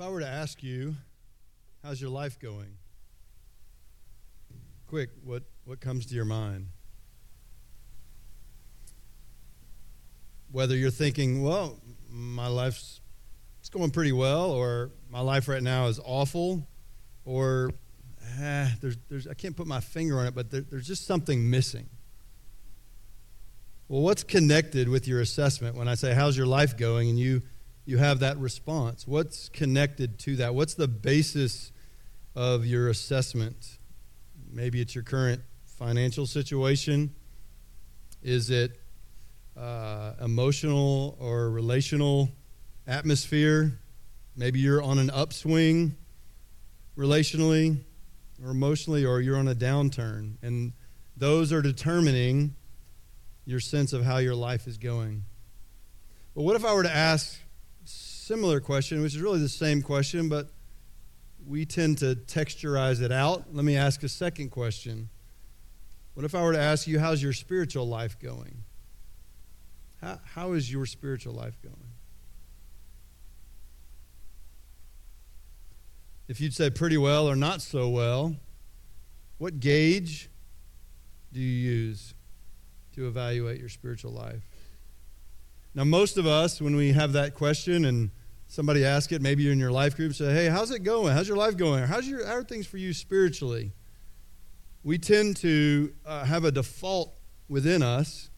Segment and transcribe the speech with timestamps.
[0.00, 0.96] If I were to ask you,
[1.84, 2.78] how's your life going?
[4.86, 6.68] Quick, what, what comes to your mind?
[10.50, 11.78] Whether you're thinking, well,
[12.08, 13.02] my life's
[13.58, 16.66] it's going pretty well, or my life right now is awful,
[17.26, 17.70] or
[18.40, 21.50] eh, there's, there's, I can't put my finger on it, but there, there's just something
[21.50, 21.90] missing.
[23.86, 27.10] Well, what's connected with your assessment when I say, How's your life going?
[27.10, 27.42] and you
[27.90, 29.04] you have that response.
[29.04, 30.54] What's connected to that?
[30.54, 31.72] What's the basis
[32.36, 33.78] of your assessment?
[34.48, 37.12] Maybe it's your current financial situation.
[38.22, 38.80] Is it
[39.56, 42.30] uh, emotional or relational
[42.86, 43.80] atmosphere?
[44.36, 45.96] Maybe you're on an upswing
[46.96, 47.80] relationally
[48.40, 50.36] or emotionally, or you're on a downturn.
[50.42, 50.74] And
[51.16, 52.54] those are determining
[53.44, 55.24] your sense of how your life is going.
[56.36, 57.36] But what if I were to ask
[58.30, 60.50] similar question, which is really the same question, but
[61.48, 63.52] we tend to texturize it out.
[63.52, 65.08] Let me ask a second question.
[66.14, 68.62] What if I were to ask you, how's your spiritual life going?
[70.00, 71.74] How, how is your spiritual life going?
[76.28, 78.36] If you'd say pretty well or not so well,
[79.38, 80.30] what gauge
[81.32, 82.14] do you use
[82.94, 84.44] to evaluate your spiritual life?
[85.74, 88.12] Now, most of us, when we have that question and
[88.50, 91.14] somebody ask it, maybe you're in your life group, say, hey, how's it going?
[91.14, 91.84] How's your life going?
[91.84, 93.72] How's your, how are things for you spiritually?
[94.82, 97.16] We tend to uh, have a default
[97.48, 98.28] within us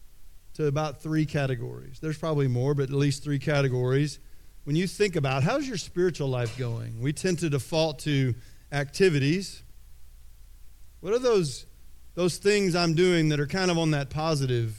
[0.53, 1.97] to about three categories.
[1.99, 4.19] There's probably more, but at least three categories.
[4.65, 8.35] When you think about how's your spiritual life going, we tend to default to
[8.71, 9.63] activities.
[10.99, 11.65] What are those,
[12.13, 14.77] those things I'm doing that are kind of on that positive,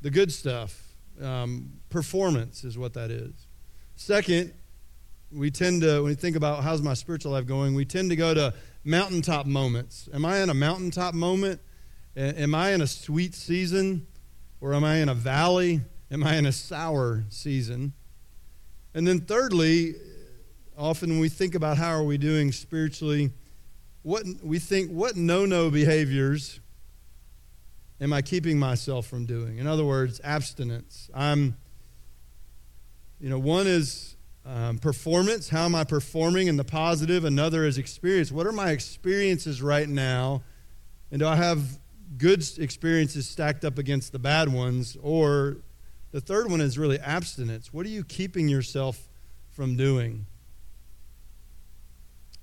[0.00, 0.80] the good stuff?
[1.20, 3.43] Um, performance is what that is.
[3.96, 4.52] Second,
[5.30, 8.16] we tend to, when we think about how's my spiritual life going, we tend to
[8.16, 10.08] go to mountaintop moments.
[10.12, 11.60] Am I in a mountaintop moment?
[12.16, 14.06] Am I in a sweet season?
[14.60, 15.80] Or am I in a valley?
[16.10, 17.92] Am I in a sour season?
[18.94, 19.94] And then thirdly,
[20.76, 23.32] often when we think about how are we doing spiritually,
[24.02, 26.60] what we think what no-no behaviors
[28.00, 29.58] am I keeping myself from doing?
[29.58, 31.10] In other words, abstinence.
[31.14, 31.56] I'm
[33.24, 35.48] you know, one is um, performance.
[35.48, 37.24] How am I performing in the positive?
[37.24, 38.30] Another is experience.
[38.30, 40.42] What are my experiences right now?
[41.10, 41.62] And do I have
[42.18, 44.98] good experiences stacked up against the bad ones?
[45.02, 45.56] Or
[46.10, 47.72] the third one is really abstinence.
[47.72, 49.08] What are you keeping yourself
[49.52, 50.26] from doing?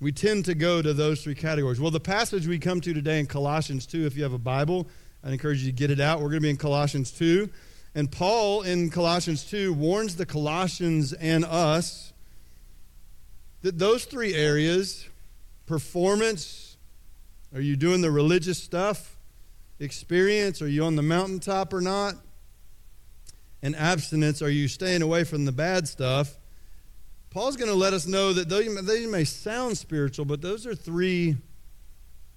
[0.00, 1.78] We tend to go to those three categories.
[1.78, 4.88] Well, the passage we come to today in Colossians 2, if you have a Bible,
[5.22, 6.18] I'd encourage you to get it out.
[6.18, 7.48] We're going to be in Colossians 2.
[7.94, 12.12] And Paul in Colossians 2 warns the Colossians and us
[13.60, 15.08] that those three areas
[15.66, 16.76] performance,
[17.54, 19.16] are you doing the religious stuff?
[19.78, 22.14] Experience, are you on the mountaintop or not?
[23.62, 26.36] And abstinence, are you staying away from the bad stuff?
[27.30, 31.36] Paul's going to let us know that they may sound spiritual, but those are three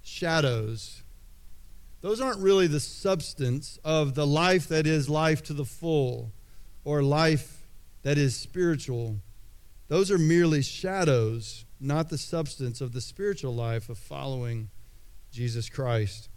[0.04, 1.02] shadows
[2.06, 6.32] those aren't really the substance of the life that is life to the full
[6.84, 7.66] or life
[8.04, 9.16] that is spiritual.
[9.88, 14.70] Those are merely shadows, not the substance of the spiritual life of following
[15.32, 16.30] Jesus Christ.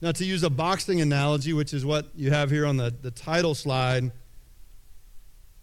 [0.00, 3.10] Now, to use a boxing analogy, which is what you have here on the, the
[3.10, 4.12] title slide,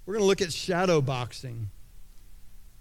[0.06, 1.70] we're going to look at shadow boxing.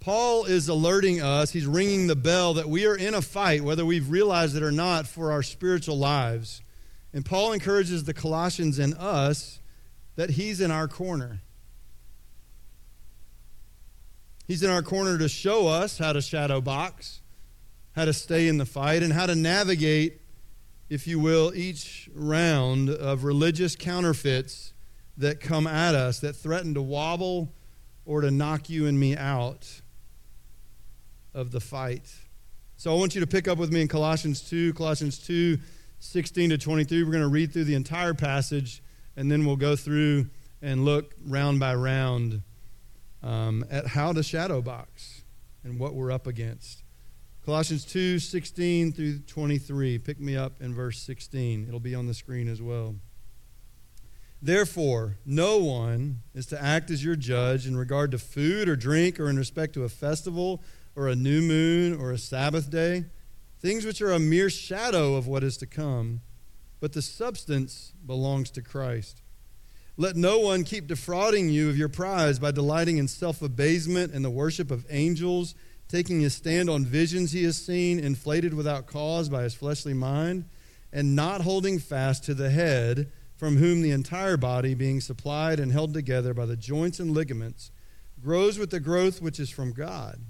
[0.07, 3.85] Paul is alerting us, he's ringing the bell that we are in a fight, whether
[3.85, 6.63] we've realized it or not, for our spiritual lives.
[7.13, 9.59] And Paul encourages the Colossians and us
[10.15, 11.41] that he's in our corner.
[14.47, 17.21] He's in our corner to show us how to shadow box,
[17.97, 20.21] how to stay in the fight, and how to navigate,
[20.89, 24.73] if you will, each round of religious counterfeits
[25.17, 27.53] that come at us that threaten to wobble
[28.05, 29.81] or to knock you and me out
[31.37, 32.13] of the fight.
[32.79, 35.59] So I want you to pick up with me in Colossians 2, Colossians 2,
[35.99, 37.03] 16 to 23.
[37.03, 38.83] We're going to read through the entire passage,
[39.17, 40.29] and then we'll go through
[40.63, 42.43] and look round by round
[43.23, 45.23] um, at how to shadow box
[45.63, 46.83] and what we're up against.
[47.45, 49.99] Colossians 2, 16 through 23.
[49.99, 51.67] Pick me up in verse 16.
[51.69, 52.97] It'll be on the screen as well.
[54.43, 59.19] Therefore, no one is to act as your judge in regard to food or drink
[59.19, 60.63] or in respect to a festival
[60.97, 63.05] or a new moon or a Sabbath day,
[63.61, 66.23] things which are a mere shadow of what is to come,
[66.81, 69.23] but the substance belongs to Christ.
[69.99, 74.25] Let no one keep defrauding you of your prize by delighting in self abasement and
[74.25, 75.55] the worship of angels,
[75.89, 80.45] taking his stand on visions he has seen, inflated without cause by his fleshly mind,
[80.93, 85.73] and not holding fast to the head, from whom the entire body, being supplied and
[85.73, 87.71] held together by the joints and ligaments,
[88.21, 90.21] grows with the growth which is from God.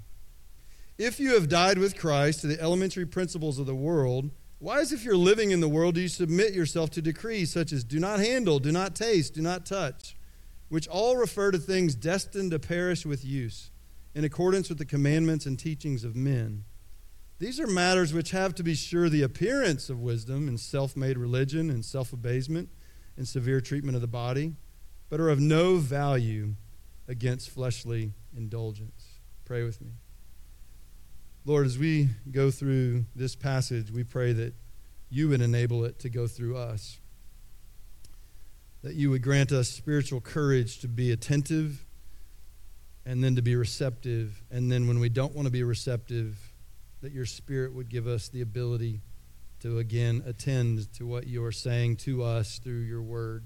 [0.97, 4.91] If you have died with Christ to the elementary principles of the world, why, as
[4.91, 7.99] if you're living in the world, do you submit yourself to decrees such as do
[7.99, 10.17] not handle, do not taste, do not touch,
[10.69, 13.69] which all refer to things destined to perish with use,
[14.15, 16.63] in accordance with the commandments and teachings of men?
[17.37, 21.19] These are matters which have, to be sure, the appearance of wisdom and self made
[21.19, 22.69] religion and self abasement
[23.15, 24.55] and severe treatment of the body,
[25.09, 26.55] but are of no value
[27.07, 29.19] against fleshly indulgence.
[29.45, 29.91] Pray with me.
[31.47, 34.53] Lord, as we go through this passage, we pray that
[35.09, 36.99] you would enable it to go through us.
[38.83, 41.85] That you would grant us spiritual courage to be attentive
[43.05, 44.43] and then to be receptive.
[44.51, 46.37] And then when we don't want to be receptive,
[46.99, 48.99] that your spirit would give us the ability
[49.61, 53.45] to again attend to what you are saying to us through your word.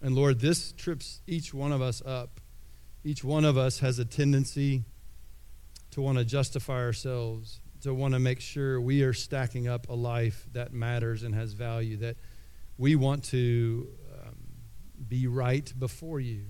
[0.00, 2.40] And Lord, this trips each one of us up.
[3.02, 4.84] Each one of us has a tendency
[5.92, 9.94] to want to justify ourselves, to want to make sure we are stacking up a
[9.94, 12.16] life that matters and has value, that
[12.76, 14.36] we want to um,
[15.08, 16.46] be right before you.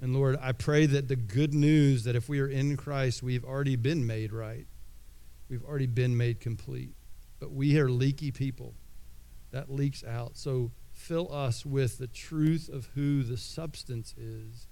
[0.00, 3.44] And Lord, I pray that the good news that if we are in Christ, we've
[3.44, 4.66] already been made right,
[5.48, 6.94] we've already been made complete.
[7.38, 8.74] But we are leaky people.
[9.50, 10.36] That leaks out.
[10.36, 14.66] So fill us with the truth of who the substance is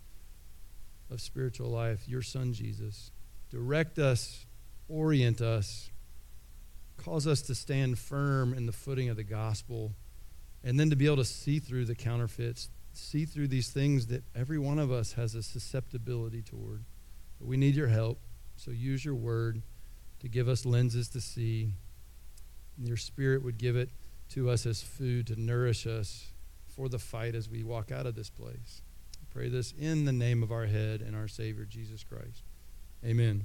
[1.10, 3.10] of spiritual life, your Son Jesus.
[3.50, 4.46] Direct us,
[4.88, 5.90] orient us,
[6.96, 9.92] cause us to stand firm in the footing of the gospel,
[10.62, 14.22] and then to be able to see through the counterfeits, see through these things that
[14.34, 16.84] every one of us has a susceptibility toward.
[17.38, 18.20] But we need your help,
[18.56, 19.62] so use your word
[20.20, 21.74] to give us lenses to see.
[22.76, 23.90] And your spirit would give it
[24.30, 26.26] to us as food to nourish us
[26.68, 28.82] for the fight as we walk out of this place.
[29.32, 32.43] Pray this in the name of our head and our Savior, Jesus Christ.
[33.05, 33.44] Amen.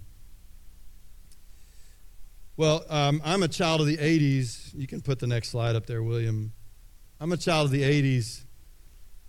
[2.57, 4.73] Well, um, I'm a child of the 80s.
[4.73, 6.53] You can put the next slide up there, William.
[7.19, 8.43] I'm a child of the 80s,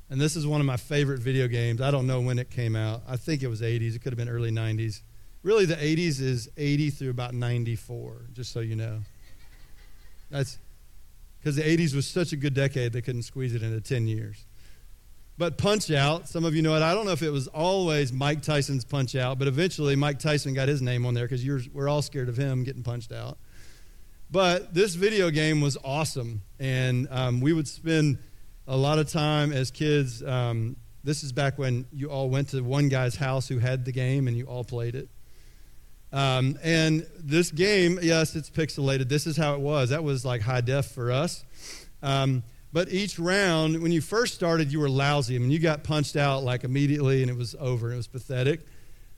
[0.09, 1.81] and this is one of my favorite video games.
[1.81, 3.03] I don't know when it came out.
[3.07, 3.95] I think it was 80s.
[3.95, 5.03] It could have been early 90s.
[5.43, 9.01] Really, the 80s is 80 through about 94, just so you know.
[10.31, 10.59] That's
[11.39, 14.45] because the 80s was such a good decade, they couldn't squeeze it into 10 years.
[15.39, 16.83] But Punch Out, some of you know it.
[16.83, 20.55] I don't know if it was always Mike Tyson's Punch Out, but eventually Mike Tyson
[20.55, 21.45] got his name on there because
[21.75, 23.37] we're all scared of him getting punched out.
[24.31, 28.19] But this video game was awesome, and um, we would spend
[28.67, 30.23] a lot of time as kids.
[30.23, 33.93] Um, this is back when you all went to one guy's house who had the
[33.93, 35.09] game and you all played it.
[36.13, 39.09] Um, and this game, yes, it's pixelated.
[39.09, 39.91] This is how it was.
[39.91, 41.45] That was like high def for us.
[42.03, 42.43] Um,
[42.73, 45.37] but each round, when you first started, you were lousy.
[45.37, 47.93] I mean, you got punched out like immediately and it was over.
[47.93, 48.67] It was pathetic.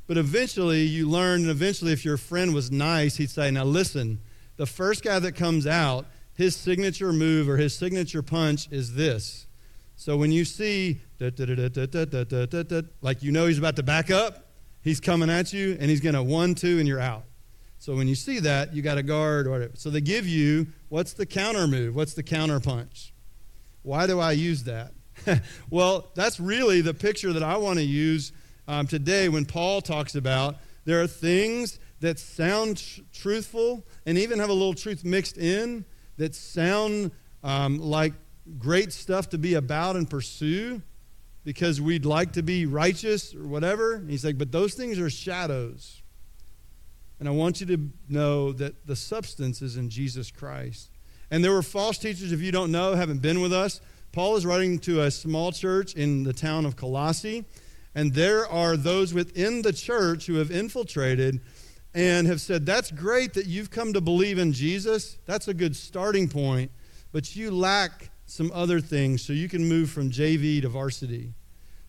[0.07, 4.21] But eventually, you learned, and eventually, if your friend was nice, he'd say, Now listen,
[4.57, 9.47] the first guy that comes out, his signature move or his signature punch is this.
[9.97, 14.47] So when you see, like you know he's about to back up,
[14.81, 17.25] he's coming at you and he's going to one, two, and you're out.
[17.81, 19.73] So when you see that, you got to guard or whatever.
[19.75, 21.97] So they give you what's the counter move?
[21.97, 23.13] What's the counter punch?
[23.89, 24.93] Why do I use that?
[25.71, 28.33] well, that's really the picture that I want to use
[28.69, 34.41] um, today when Paul talks about there are things that sound tr- truthful and even
[34.41, 35.87] have a little truth mixed in
[36.19, 38.13] that sound um, like
[38.59, 40.83] great stuff to be about and pursue
[41.43, 43.95] because we'd like to be righteous or whatever.
[43.95, 46.03] And he's like, but those things are shadows.
[47.19, 50.91] And I want you to know that the substance is in Jesus Christ.
[51.31, 53.81] And there were false teachers, if you don't know, haven't been with us.
[54.13, 57.45] Paul is writing to a small church in the town of Colossae,
[57.95, 61.41] and there are those within the church who have infiltrated
[61.95, 65.19] and have said, That's great that you've come to believe in Jesus.
[65.27, 66.71] That's a good starting point,
[67.13, 71.33] but you lack some other things so you can move from JV to varsity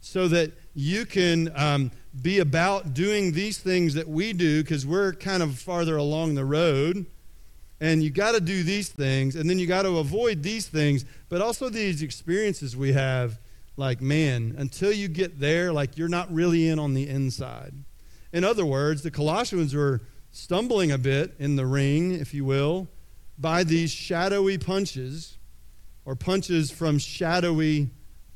[0.02, 1.92] so that you can um,
[2.22, 6.46] be about doing these things that we do because we're kind of farther along the
[6.46, 7.06] road
[7.82, 11.06] and you got to do these things, and then you got to avoid these things,
[11.30, 13.40] but also these experiences we have.
[13.78, 17.74] Like, man, until you get there, like you're not really in on the inside.
[18.34, 22.90] In other words, the Colossians were stumbling a bit in the ring, if you will,
[23.38, 25.38] by these shadowy punches
[26.04, 27.90] or punches from shadowy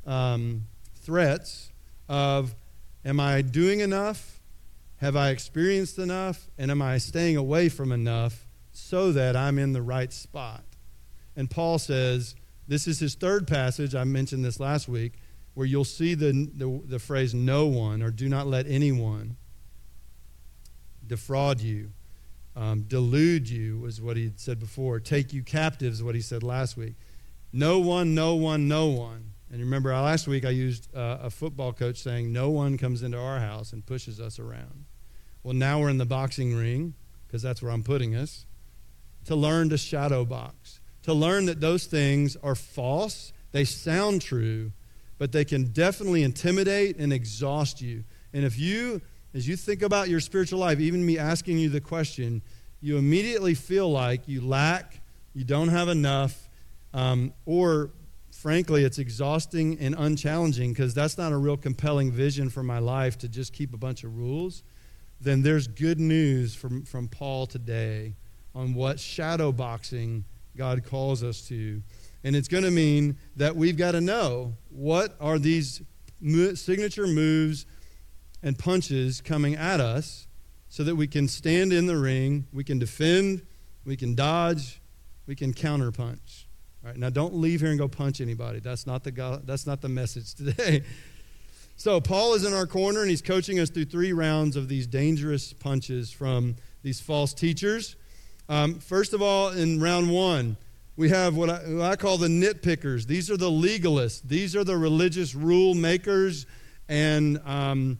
[0.06, 0.64] um,
[0.96, 1.72] threats
[2.08, 2.56] of
[3.04, 4.40] am I doing enough?
[4.98, 6.48] Have I experienced enough?
[6.58, 8.43] And am I staying away from enough
[8.94, 10.64] so that I'm in the right spot?
[11.36, 12.36] And Paul says,
[12.68, 13.96] this is his third passage.
[13.96, 15.14] I mentioned this last week,
[15.56, 19.36] where you'll see the, the, the phrase no one or do not let anyone
[21.08, 21.90] defraud you.
[22.56, 25.00] Um, delude you was what he said before.
[25.00, 26.94] Take you captives, what he said last week.
[27.52, 29.32] No one, no one, no one.
[29.52, 33.18] And remember, last week I used uh, a football coach saying, No one comes into
[33.18, 34.86] our house and pushes us around.
[35.42, 36.94] Well, now we're in the boxing ring,
[37.26, 38.46] because that's where I'm putting us,
[39.26, 44.72] to learn to shadow box, to learn that those things are false, they sound true,
[45.18, 48.04] but they can definitely intimidate and exhaust you.
[48.34, 49.02] And if you,
[49.34, 52.42] as you think about your spiritual life, even me asking you the question,
[52.82, 55.02] you immediately feel like you lack,
[55.34, 56.50] you don't have enough,
[56.94, 57.92] um, or
[58.32, 63.18] frankly, it's exhausting and unchallenging because that's not a real compelling vision for my life
[63.20, 64.64] to just keep a bunch of rules
[65.24, 68.16] then there's good news from, from Paul today
[68.56, 71.82] on what shadow boxing God calls us to.
[72.24, 75.82] And it's going to mean that we've got to know what are these
[76.56, 77.66] signature moves
[78.42, 80.28] and punches coming at us
[80.70, 83.46] so that we can stand in the ring, we can defend,
[83.86, 84.82] we can dodge,
[85.28, 86.46] we can counterpunch.
[86.84, 88.60] All right, now don't leave here and go punch anybody.
[88.60, 90.84] That's not the that's not the message today.
[91.76, 94.86] So, Paul is in our corner and he's coaching us through three rounds of these
[94.86, 97.96] dangerous punches from these false teachers.
[98.50, 100.58] Um, first of all, in round one,
[100.96, 103.08] we have what I, what I, call the nitpickers.
[103.08, 106.46] These are the legalists, these are the religious rule makers
[106.88, 108.00] and um,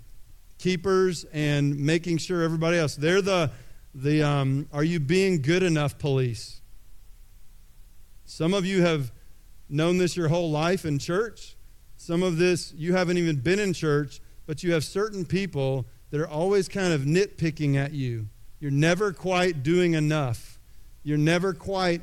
[0.60, 2.96] keepers and making sure everybody else.
[2.96, 3.52] They're the,
[3.96, 6.62] the um, are you being good enough police?
[8.26, 9.12] Some of you have
[9.70, 11.56] known this your whole life in church.
[11.98, 16.20] Some of this, you haven't even been in church, but you have certain people that
[16.20, 18.28] are always kind of nitpicking at you.
[18.64, 20.58] You're never quite doing enough.
[21.04, 22.02] You're never quite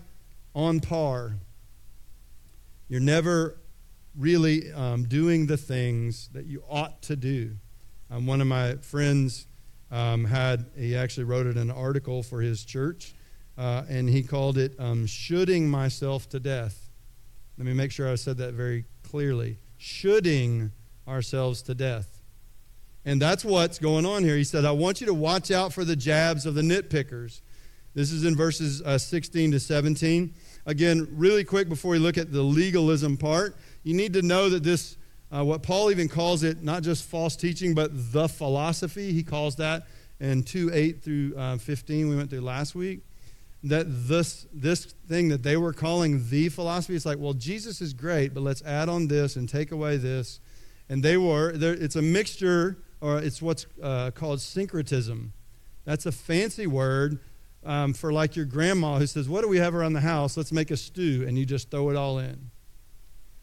[0.54, 1.36] on par.
[2.86, 3.56] You're never
[4.14, 7.52] really um, doing the things that you ought to do.
[8.10, 9.46] Um, one of my friends
[9.90, 13.14] um, had, he actually wrote it an article for his church,
[13.56, 16.90] uh, and he called it um, Shoulding Myself to Death.
[17.56, 20.72] Let me make sure I said that very clearly shoulding
[21.08, 22.19] ourselves to death.
[23.04, 24.36] And that's what's going on here.
[24.36, 27.40] He said, I want you to watch out for the jabs of the nitpickers.
[27.94, 30.34] This is in verses uh, 16 to 17.
[30.66, 34.62] Again, really quick before we look at the legalism part, you need to know that
[34.62, 34.96] this,
[35.34, 39.56] uh, what Paul even calls it, not just false teaching, but the philosophy, he calls
[39.56, 39.86] that
[40.20, 43.00] in 2 8 through uh, 15, we went through last week
[43.62, 47.92] that this this thing that they were calling the philosophy it's like well jesus is
[47.92, 50.40] great but let's add on this and take away this
[50.88, 55.32] and they were it's a mixture or it's what's uh, called syncretism.
[55.84, 57.18] That's a fancy word
[57.64, 60.36] um, for like your grandma who says what do we have around the house?
[60.36, 62.50] Let's make a stew and you just throw it all in.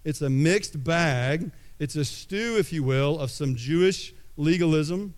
[0.04, 1.52] It's a mixed bag.
[1.80, 5.14] It's a stew if you will of some jewish legalism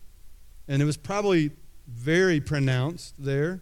[0.68, 1.52] and it was probably
[1.88, 3.62] very pronounced there.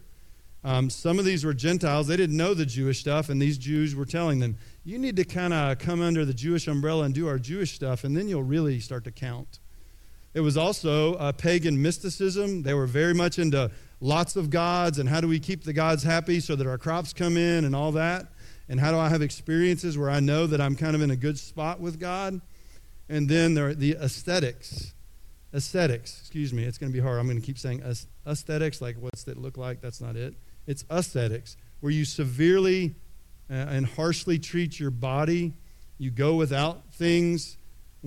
[0.63, 2.07] Um, some of these were Gentiles.
[2.07, 5.23] They didn't know the Jewish stuff, and these Jews were telling them, you need to
[5.23, 8.43] kind of come under the Jewish umbrella and do our Jewish stuff, and then you'll
[8.43, 9.59] really start to count.
[10.33, 12.63] It was also a pagan mysticism.
[12.63, 16.03] They were very much into lots of gods and how do we keep the gods
[16.03, 18.27] happy so that our crops come in and all that.
[18.69, 21.15] And how do I have experiences where I know that I'm kind of in a
[21.15, 22.41] good spot with God?
[23.09, 24.93] And then there are the aesthetics.
[25.53, 27.19] Ascetics, excuse me, it's going to be hard.
[27.19, 27.81] I'm going to keep saying
[28.25, 29.79] aesthetics, like what's that look like?
[29.79, 30.35] That's not it.
[30.67, 32.95] It's ascetics, where you severely
[33.49, 35.53] uh, and harshly treat your body.
[35.97, 37.57] You go without things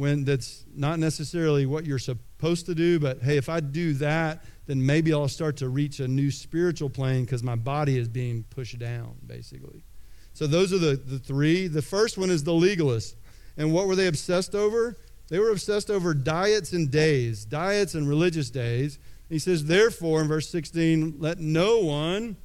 [0.01, 4.43] when that's not necessarily what you're supposed to do, but hey, if I do that,
[4.67, 8.45] then maybe I'll start to reach a new spiritual plane because my body is being
[8.51, 9.85] pushed down, basically.
[10.33, 11.67] So those are the, the three.
[11.67, 13.17] The first one is the legalist.
[13.57, 14.97] And what were they obsessed over?
[15.29, 18.99] They were obsessed over diets and days, diets and religious days.
[19.29, 22.37] He says, therefore, in verse 16, let no one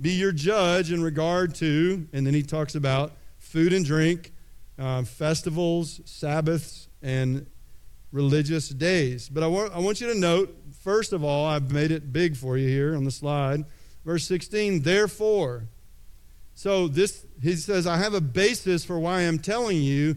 [0.00, 4.32] be your judge in regard to, and then he talks about food and drink,
[4.78, 7.46] uh, festivals, Sabbaths, and
[8.10, 9.28] religious days.
[9.28, 12.36] But I want, I want you to note, first of all, I've made it big
[12.36, 13.64] for you here on the slide.
[14.04, 15.68] Verse 16, therefore.
[16.54, 20.16] So this he says, I have a basis for why I'm telling you,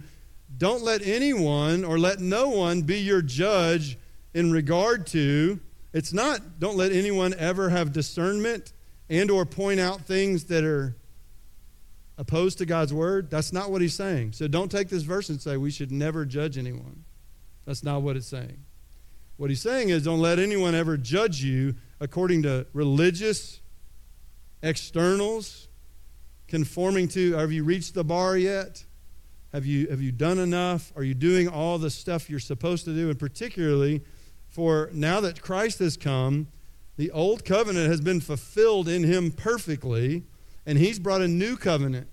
[0.58, 3.98] don't let anyone or let no one be your judge
[4.34, 5.60] in regard to.
[5.92, 8.74] It's not, don't let anyone ever have discernment
[9.10, 10.96] and or point out things that are
[12.18, 14.34] opposed to God's word, that's not what he's saying.
[14.34, 17.04] So don't take this verse and say we should never judge anyone.
[17.66, 18.64] That's not what it's saying.
[19.38, 23.60] What he's saying is don't let anyone ever judge you according to religious
[24.64, 25.68] externals,
[26.48, 28.86] conforming to have you reached the bar yet?
[29.52, 30.92] Have you, have you done enough?
[30.96, 33.10] Are you doing all the stuff you're supposed to do?
[33.10, 34.04] And particularly
[34.48, 36.48] for now that Christ has come,
[36.98, 40.24] the old covenant has been fulfilled in him perfectly,
[40.66, 42.08] and he's brought a new covenant.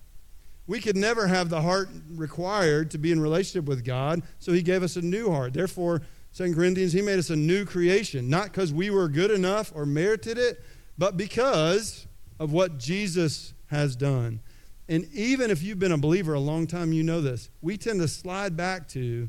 [0.67, 4.63] We could never have the heart required to be in relationship with God, so he
[4.63, 5.53] gave us a new heart.
[5.53, 6.03] Therefore,
[6.35, 9.85] 2 Corinthians, he made us a new creation, not because we were good enough or
[9.85, 10.63] merited it,
[10.97, 12.07] but because
[12.39, 14.41] of what Jesus has done.
[14.89, 17.51] And even if you've been a believer a long time, you know this.
[17.61, 19.29] We tend to slide back to,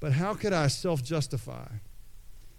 [0.00, 1.66] but how could I self justify?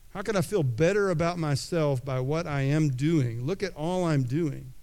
[0.10, 3.46] How can I feel better about myself by what I am doing?
[3.46, 4.75] Look at all I'm doing.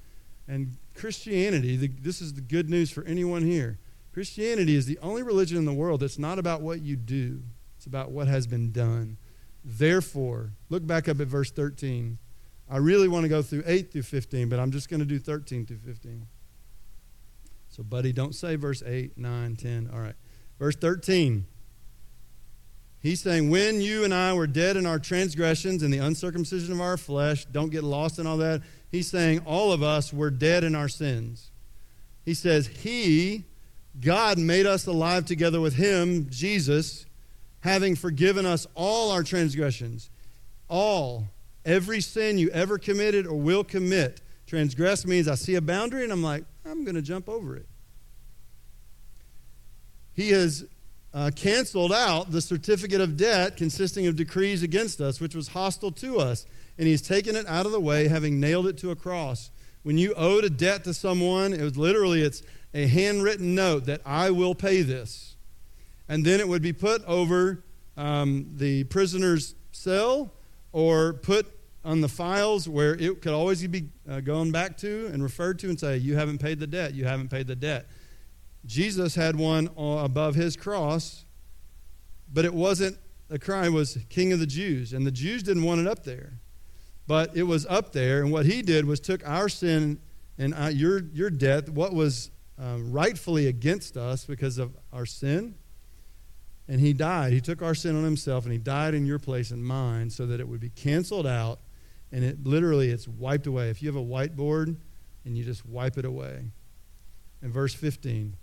[0.52, 3.78] And Christianity, the, this is the good news for anyone here.
[4.12, 7.42] Christianity is the only religion in the world that's not about what you do,
[7.78, 9.16] it's about what has been done.
[9.64, 12.18] Therefore, look back up at verse 13.
[12.68, 15.18] I really want to go through 8 through 15, but I'm just going to do
[15.18, 16.26] 13 through 15.
[17.71, 19.90] So, buddy, don't say verse 8, 9, 10.
[19.90, 20.16] All right.
[20.59, 21.47] Verse 13.
[23.02, 26.80] He's saying, when you and I were dead in our transgressions and the uncircumcision of
[26.80, 28.62] our flesh, don't get lost in all that.
[28.92, 31.50] He's saying, all of us were dead in our sins.
[32.25, 33.44] He says, He,
[34.00, 37.06] God, made us alive together with Him, Jesus,
[37.61, 40.09] having forgiven us all our transgressions.
[40.68, 41.25] All,
[41.64, 44.21] every sin you ever committed or will commit.
[44.47, 47.66] Transgress means I see a boundary and I'm like, I'm going to jump over it.
[50.14, 50.66] He has
[51.14, 55.92] uh, canceled out the certificate of debt consisting of decrees against us, which was hostile
[55.92, 56.47] to us.
[56.78, 59.50] And he's taken it out of the way, having nailed it to a cross.
[59.83, 62.42] When you owed a debt to someone, it was literally it's
[62.73, 65.37] a handwritten note that I will pay this.
[66.09, 67.62] And then it would be put over
[67.97, 70.33] um, the prisoner's cell
[70.73, 71.47] or put
[71.85, 75.69] on the files where it could always be uh, going back to and referred to
[75.69, 77.86] and say, You haven't paid the debt, you haven't paid the debt.
[78.64, 81.25] Jesus had one above his cross,
[82.32, 82.98] but it wasn't
[83.28, 86.40] the crime was king of the Jews, and the Jews didn't want it up there.
[87.06, 90.00] But it was up there, and what he did was took our sin
[90.38, 95.56] and uh, your, your death, what was um, rightfully against us because of our sin,
[96.68, 97.32] and he died.
[97.32, 100.26] He took our sin on himself, and he died in your place and mine so
[100.26, 101.60] that it would be canceled out,
[102.12, 103.70] and it literally it's wiped away.
[103.70, 104.76] If you have a whiteboard
[105.25, 106.44] and you just wipe it away.
[107.42, 108.36] In verse 15,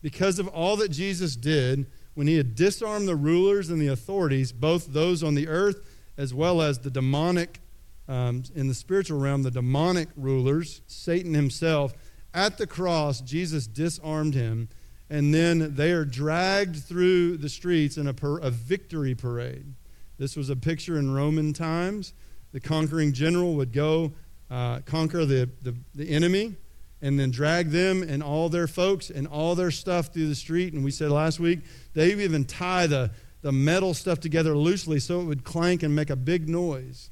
[0.00, 4.52] because of all that Jesus did when he had disarmed the rulers and the authorities,
[4.52, 5.84] both those on the earth
[6.16, 7.60] as well as the demonic,
[8.08, 11.94] um, in the spiritual realm, the demonic rulers, Satan himself.
[12.34, 14.68] At the cross, Jesus disarmed him,
[15.08, 19.74] and then they are dragged through the streets in a, per, a victory parade.
[20.18, 22.12] This was a picture in Roman times.
[22.52, 24.12] The conquering general would go
[24.50, 26.56] uh, conquer the, the, the enemy
[27.00, 30.72] and then drag them and all their folks and all their stuff through the street.
[30.72, 31.60] And we said last week,
[31.94, 33.10] they even tie the,
[33.42, 37.10] the metal stuff together loosely so it would clank and make a big noise.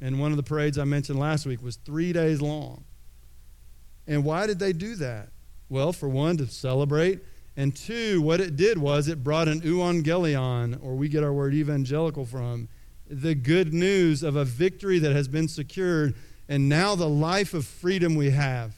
[0.00, 2.84] And one of the parades I mentioned last week was three days long.
[4.06, 5.30] And why did they do that?
[5.68, 7.20] Well, for one, to celebrate.
[7.56, 11.54] And two, what it did was it brought an evangelion, or we get our word
[11.54, 12.68] evangelical from,
[13.10, 16.14] the good news of a victory that has been secured,
[16.48, 18.77] and now the life of freedom we have.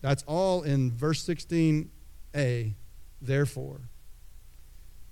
[0.00, 2.74] That's all in verse 16a.
[3.20, 3.80] Therefore,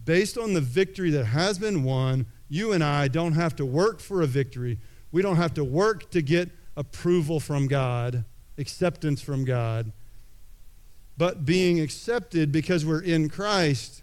[0.04, 4.00] based on the victory that has been won, you and I don't have to work
[4.00, 4.78] for a victory.
[5.10, 8.24] We don't have to work to get approval from God,
[8.58, 9.92] acceptance from God.
[11.16, 14.02] But being accepted because we're in Christ,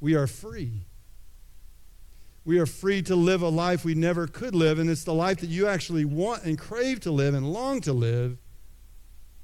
[0.00, 0.86] we are free.
[2.44, 5.40] We are free to live a life we never could live, and it's the life
[5.40, 8.38] that you actually want and crave to live and long to live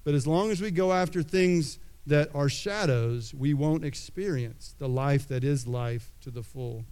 [0.04, 4.88] but as long as we go after things that are shadows, we won't experience the
[4.88, 6.84] life that is life to the full.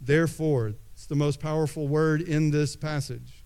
[0.00, 3.44] Therefore, it's the most powerful word in this passage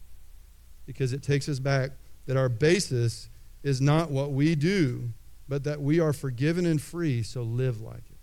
[0.85, 1.93] because it takes us back
[2.27, 3.29] that our basis
[3.63, 5.11] is not what we do,
[5.49, 8.19] but that we are forgiven and free, so live like it.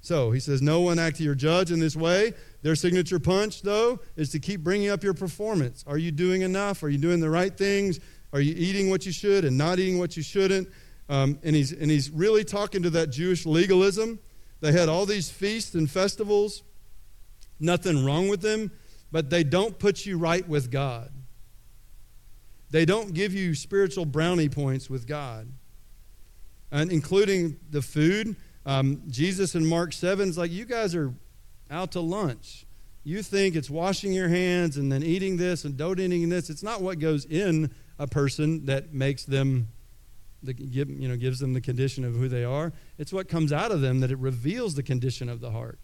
[0.00, 2.32] So he says, No one act to your judge in this way.
[2.62, 5.84] Their signature punch, though, is to keep bringing up your performance.
[5.86, 6.82] Are you doing enough?
[6.82, 8.00] Are you doing the right things?
[8.32, 10.68] Are you eating what you should and not eating what you shouldn't?
[11.08, 14.18] Um, and, he's, and he's really talking to that Jewish legalism.
[14.60, 16.62] They had all these feasts and festivals,
[17.60, 18.70] nothing wrong with them,
[19.10, 21.12] but they don't put you right with God.
[22.70, 25.48] They don't give you spiritual brownie points with God.
[26.70, 28.34] and including the food.
[28.64, 31.12] Um, Jesus in Mark 7 is like, you guys are
[31.70, 32.64] out to lunch.
[33.04, 35.98] You think it's washing your hands and then eating this and don't
[36.30, 36.48] this.
[36.48, 37.70] It's not what goes in
[38.02, 39.68] a person that makes them,
[40.42, 42.72] the, give, you know, gives them the condition of who they are.
[42.98, 45.78] It's what comes out of them that it reveals the condition of the heart.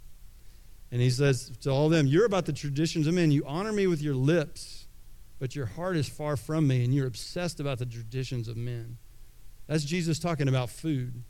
[0.90, 3.30] And he says to all them, You're about the traditions of men.
[3.30, 4.88] You honor me with your lips,
[5.38, 8.98] but your heart is far from me, and you're obsessed about the traditions of men.
[9.68, 11.22] That's Jesus talking about food,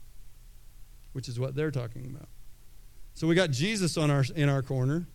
[1.13, 2.29] which is what they're talking about.
[3.13, 5.07] So we got Jesus on our, in our corner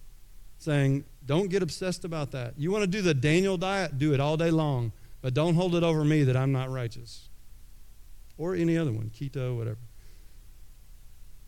[0.59, 2.53] saying, Don't get obsessed about that.
[2.59, 3.97] You want to do the Daniel diet?
[3.97, 4.91] Do it all day long,
[5.23, 7.29] but don't hold it over me that I'm not righteous.
[8.37, 9.79] Or any other one, keto, whatever.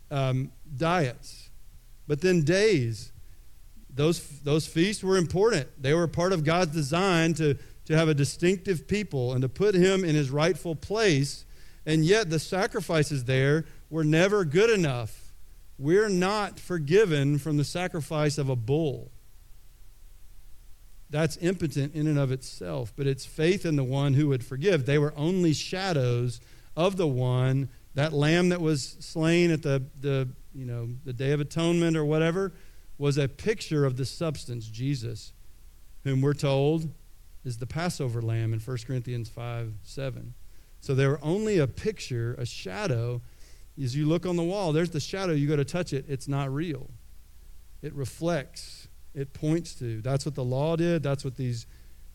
[0.09, 1.51] Um, diets.
[2.07, 3.11] But then days.
[3.93, 5.67] Those, those feasts were important.
[5.79, 9.75] They were part of God's design to, to have a distinctive people and to put
[9.75, 11.45] him in his rightful place.
[11.85, 15.25] And yet the sacrifices there were never good enough
[15.77, 19.11] we're not forgiven from the sacrifice of a bull.
[21.09, 24.85] That's impotent in and of itself, but it's faith in the one who would forgive.
[24.85, 26.41] They were only shadows
[26.75, 31.31] of the one, that lamb that was slain at the, the, you know, the Day
[31.31, 32.53] of Atonement or whatever,
[32.97, 35.31] was a picture of the substance, Jesus,
[36.03, 36.89] whom we're told
[37.43, 40.33] is the Passover lamb in 1 Corinthians 5 7.
[40.81, 43.21] So they were only a picture, a shadow
[43.81, 45.33] as you look on the wall, there's the shadow.
[45.33, 46.89] You go to touch it, it's not real.
[47.81, 48.84] It reflects,
[49.15, 50.01] it points to.
[50.01, 51.01] That's what the law did.
[51.01, 51.65] That's what these,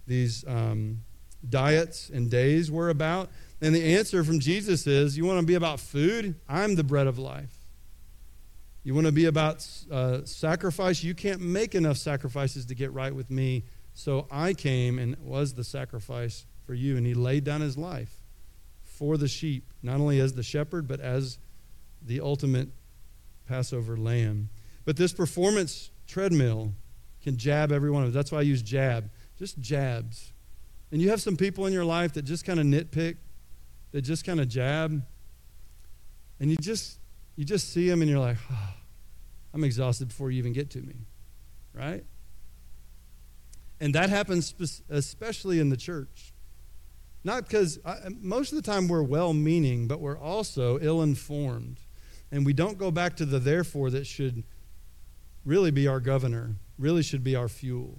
[0.07, 1.03] these um,
[1.49, 3.31] diets and days were about.
[3.61, 6.35] And the answer from Jesus is you want to be about food?
[6.49, 7.57] I'm the bread of life.
[8.83, 11.03] You want to be about uh, sacrifice?
[11.03, 13.65] You can't make enough sacrifices to get right with me.
[13.93, 16.97] So I came and was the sacrifice for you.
[16.97, 18.15] And he laid down his life
[18.83, 21.39] for the sheep, not only as the shepherd, but as
[22.03, 22.69] the ultimate
[23.47, 24.49] Passover lamb.
[24.85, 26.73] But this performance treadmill
[27.23, 28.15] can jab every one of us.
[28.15, 29.11] That's why I use jab.
[29.39, 30.33] Just jabs.
[30.93, 33.17] And you have some people in your life that just kind of nitpick,
[33.93, 35.03] that just kind of jab.
[36.41, 36.99] And you just
[37.37, 38.75] you just see them and you're like, oh,
[39.55, 40.95] I'm exhausted before you even get to me.
[41.73, 42.05] Right?
[43.81, 44.55] And that happens
[44.91, 46.33] especially in the church.
[47.23, 47.79] Not because
[48.21, 51.79] most of the time we're well meaning, but we're also ill informed.
[52.33, 54.45] And we don't go back to the therefore that should
[55.45, 57.99] really be our governor, really should be our fuel.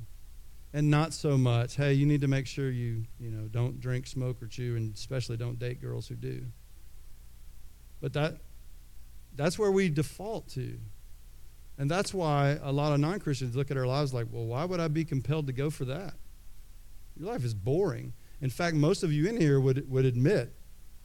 [0.73, 4.07] And not so much, hey, you need to make sure you, you know, don't drink,
[4.07, 6.45] smoke, or chew, and especially don't date girls who do.
[7.99, 8.37] But that
[9.35, 10.77] that's where we default to.
[11.77, 14.65] And that's why a lot of non Christians look at our lives like, well, why
[14.65, 16.13] would I be compelled to go for that?
[17.17, 18.13] Your life is boring.
[18.39, 20.53] In fact, most of you in here would, would admit,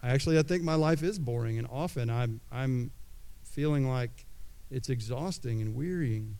[0.02, 2.90] actually, I think my life is boring, and often I'm, I'm
[3.42, 4.25] feeling like
[4.70, 6.38] it's exhausting and wearying.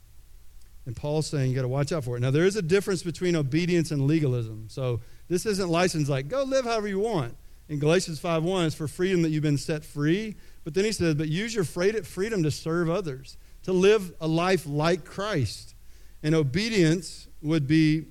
[0.87, 2.21] And Paul's saying you got to watch out for it.
[2.21, 4.67] Now, there is a difference between obedience and legalism.
[4.69, 7.37] So this isn't license like, go live however you want.
[7.69, 10.37] In Galatians 5.1, it's for freedom that you've been set free.
[10.63, 14.67] But then he says, but use your freedom to serve others, to live a life
[14.67, 15.75] like Christ.
[16.23, 18.07] And obedience would be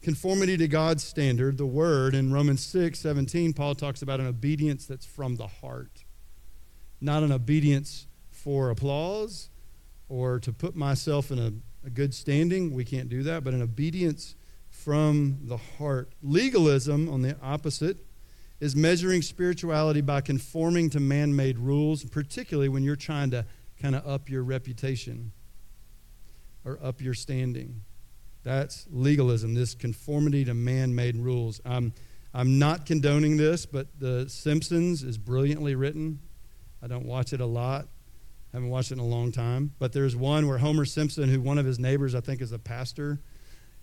[0.00, 2.14] conformity to God's standard, the word.
[2.14, 6.04] In Romans 6, 17, Paul talks about an obedience that's from the heart,
[7.00, 9.50] not an obedience for applause
[10.08, 11.52] or to put myself in a,
[11.86, 12.74] a good standing.
[12.74, 14.34] We can't do that, but an obedience
[14.70, 16.12] from the heart.
[16.22, 17.98] Legalism, on the opposite,
[18.60, 23.44] is measuring spirituality by conforming to man made rules, particularly when you're trying to
[23.80, 25.32] kind of up your reputation
[26.64, 27.82] or up your standing.
[28.42, 31.60] That's legalism, this conformity to man made rules.
[31.64, 31.92] I'm,
[32.32, 36.20] I'm not condoning this, but The Simpsons is brilliantly written.
[36.82, 37.88] I don't watch it a lot,
[38.54, 39.74] haven't watched it in a long time.
[39.78, 42.58] But there's one where Homer Simpson, who one of his neighbors, I think, is a
[42.58, 43.20] pastor,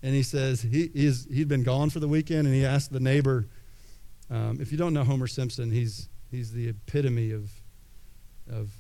[0.02, 3.00] and he says he, he's, he'd been gone for the weekend, and he asked the
[3.00, 3.48] neighbor,
[4.30, 7.52] um, if you don't know Homer Simpson, he's, he's the epitome of,
[8.50, 8.72] of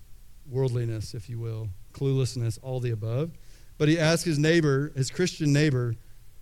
[0.50, 3.32] worldliness, if you will, cluelessness, all the above.
[3.78, 5.96] But he asked his neighbor, his Christian neighbor,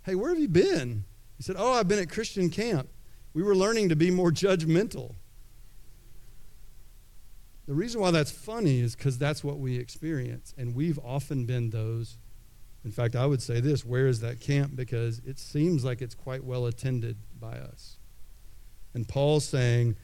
[0.03, 1.05] hey, where have you been?
[1.37, 2.89] He said, oh, I've been at Christian camp.
[3.33, 5.15] We were learning to be more judgmental.
[7.69, 10.55] The reason why that's funny is because that's what we experience.
[10.57, 12.17] And we've often been those.
[12.83, 14.75] In fact, I would say this where is that camp?
[14.75, 17.99] Because it seems like it's quite well attended by us.
[18.95, 19.97] And Paul's saying,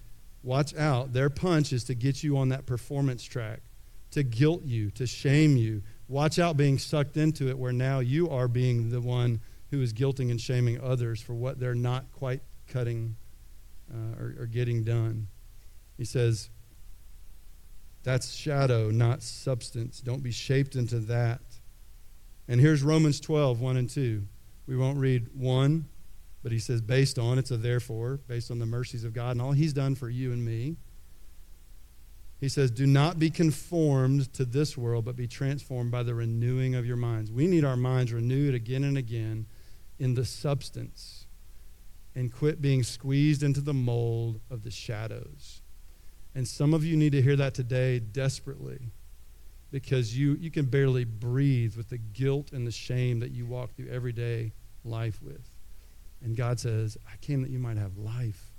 [0.43, 1.13] watch out.
[1.13, 3.61] Their punch is to get you on that performance track,
[4.11, 5.81] to guilt you, to shame you.
[6.07, 9.91] Watch out being sucked into it where now you are being the one who is
[9.91, 13.15] guilting and shaming others for what they're not quite cutting
[13.91, 15.29] uh, or, or getting done.
[15.97, 16.51] He says,
[18.05, 19.99] That's shadow, not substance.
[19.99, 21.41] Don't be shaped into that.
[22.47, 24.23] And here's Romans 12, 1 and 2.
[24.67, 25.85] We won't read 1,
[26.43, 29.41] but he says, based on, it's a therefore, based on the mercies of God and
[29.41, 30.77] all he's done for you and me.
[32.39, 36.75] He says, Do not be conformed to this world, but be transformed by the renewing
[36.75, 37.31] of your minds.
[37.31, 39.47] We need our minds renewed again and again
[39.97, 41.25] in the substance
[42.13, 45.63] and quit being squeezed into the mold of the shadows.
[46.35, 48.91] And some of you need to hear that today desperately
[49.71, 53.73] because you, you can barely breathe with the guilt and the shame that you walk
[53.73, 54.51] through everyday
[54.83, 55.49] life with.
[56.21, 58.51] And God says, I came that you might have life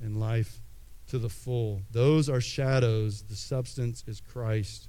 [0.00, 0.60] and life
[1.08, 1.82] to the full.
[1.90, 3.22] Those are shadows.
[3.22, 4.88] The substance is Christ,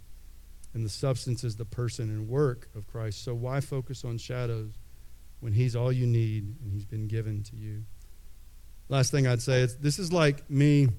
[0.73, 3.23] and the substance is the person and work of Christ.
[3.23, 4.73] So why focus on shadows
[5.39, 7.84] when He's all you need and He's been given to you?
[8.88, 10.89] Last thing I'd say is this is like me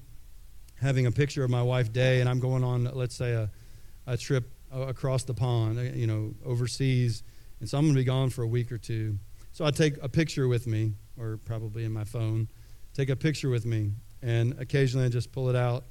[0.81, 3.49] having a picture of my wife Day, and I'm going on, let's say, a,
[4.07, 7.23] a trip across the pond, uh, you know, overseas,
[7.59, 9.17] and so I'm going to be gone for a week or two.
[9.51, 12.47] So I take a picture with me, or probably in my phone,
[12.93, 15.85] take a picture with me, and occasionally I just pull it out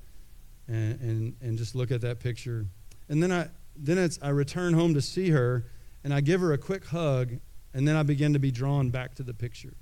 [0.69, 2.67] and, and, and just look at that picture.
[3.09, 5.65] And then I then it's I return home to see her,
[6.05, 7.39] and I give her a quick hug,
[7.73, 9.75] and then I begin to be drawn back to the picture.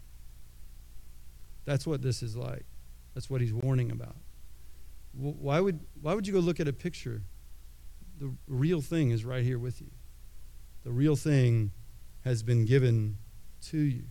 [1.64, 2.64] That's what this is like.
[3.14, 4.16] That's what he's warning about.
[5.12, 7.22] Why would, why would you go look at a picture?
[8.18, 9.90] The real thing is right here with you.
[10.84, 11.72] The real thing
[12.24, 13.18] has been given
[13.68, 14.04] to you.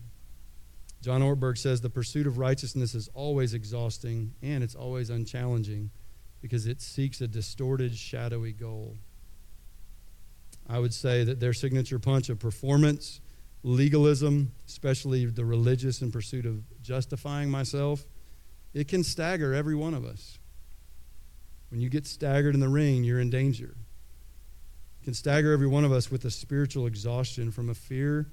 [1.00, 5.90] John Ortberg says the pursuit of righteousness is always exhausting and it's always unchallenging
[6.42, 8.96] because it seeks a distorted, shadowy goal.
[10.68, 13.20] I would say that their signature punch of performance,
[13.62, 18.04] legalism, especially the religious in pursuit of justifying myself,
[18.74, 20.38] it can stagger every one of us.
[21.70, 23.76] When you get staggered in the ring, you're in danger.
[25.00, 28.28] It can stagger every one of us with a spiritual exhaustion from a fear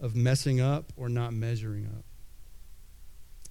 [0.00, 2.04] of messing up or not measuring up.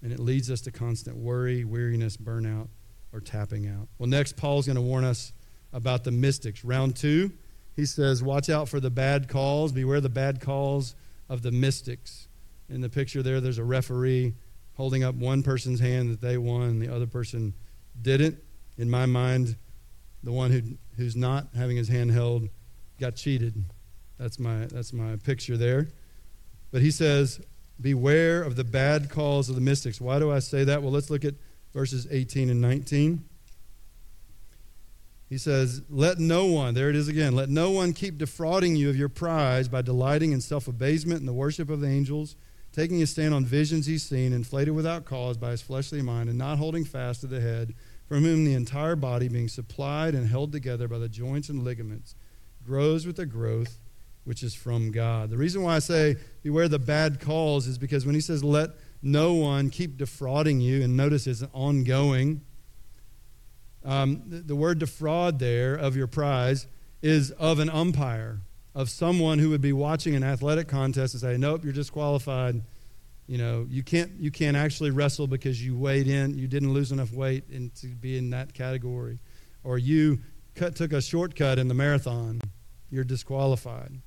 [0.02, 2.67] And it leads us to constant worry, weariness, burnout,
[3.13, 3.88] or tapping out.
[3.97, 5.32] Well, next, Paul's going to warn us
[5.71, 6.65] about the mystics.
[6.65, 7.32] Round two,
[7.76, 9.71] he says, Watch out for the bad calls.
[9.71, 10.95] Beware the bad calls
[11.30, 12.28] of the mystics.
[12.67, 14.34] In the picture there, there's a referee
[14.73, 17.54] holding up one person's hand that they won, and the other person
[18.02, 18.42] didn't.
[18.77, 19.55] In my mind,
[20.23, 20.62] the one who,
[20.97, 22.49] who's not having his hand held
[22.99, 23.63] got cheated.
[24.17, 25.89] That's my, that's my picture there.
[26.71, 27.41] But he says,
[27.81, 29.99] Beware of the bad calls of the mystics.
[29.99, 30.81] Why do I say that?
[30.81, 31.33] Well, let's look at
[31.73, 33.23] verses 18 and 19.
[35.27, 38.89] He says, Let no one, there it is again, let no one keep defrauding you
[38.89, 42.36] of your prize by delighting in self abasement and the worship of the angels,
[42.71, 46.38] taking a stand on visions he's seen, inflated without cause by his fleshly mind, and
[46.38, 47.73] not holding fast to the head,
[48.07, 52.15] from whom the entire body, being supplied and held together by the joints and ligaments,
[52.63, 53.79] grows with the growth
[54.25, 55.29] which is from God.
[55.29, 58.69] The reason why I say beware the bad calls is because when he says let
[59.01, 62.41] no one keep defrauding you, and notice it's ongoing,
[63.83, 66.67] um, the, the word defraud there of your prize
[67.01, 68.39] is of an umpire,
[68.73, 72.61] of someone who would be watching an athletic contest and say, nope, you're disqualified.
[73.27, 76.91] You know, you can't, you can't actually wrestle because you weighed in, you didn't lose
[76.91, 79.19] enough weight in, to be in that category.
[79.63, 80.19] Or you
[80.55, 82.41] cut, took a shortcut in the marathon,
[82.89, 84.01] you're disqualified.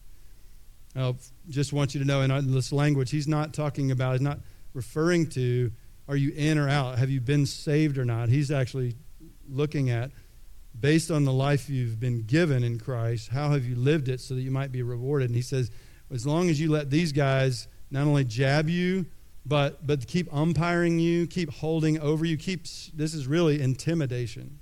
[0.94, 1.14] I
[1.48, 4.40] just want you to know in uh, this language, he's not talking about, he's not
[4.72, 5.70] referring to,
[6.08, 6.98] are you in or out?
[6.98, 8.28] Have you been saved or not?
[8.28, 8.96] He's actually
[9.48, 10.10] looking at,
[10.78, 14.34] based on the life you've been given in Christ, how have you lived it so
[14.34, 15.30] that you might be rewarded?
[15.30, 15.70] And he says,
[16.10, 19.06] as long as you let these guys not only jab you,
[19.44, 22.62] but, but keep umpiring you, keep holding over you, keep,
[22.94, 24.58] this is really intimidation.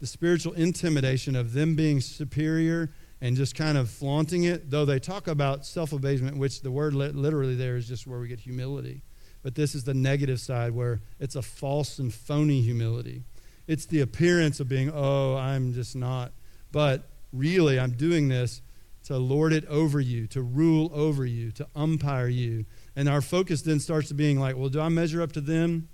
[0.00, 4.98] The spiritual intimidation of them being superior and just kind of flaunting it, though they
[4.98, 9.02] talk about self abasement, which the word literally there is just where we get humility.
[9.42, 13.22] But this is the negative side where it's a false and phony humility.
[13.66, 16.32] It's the appearance of being, oh, I'm just not.
[16.70, 18.60] But really, I'm doing this
[19.04, 22.64] to lord it over you, to rule over you, to umpire you.
[22.96, 25.88] And our focus then starts to being like, well, do I measure up to them?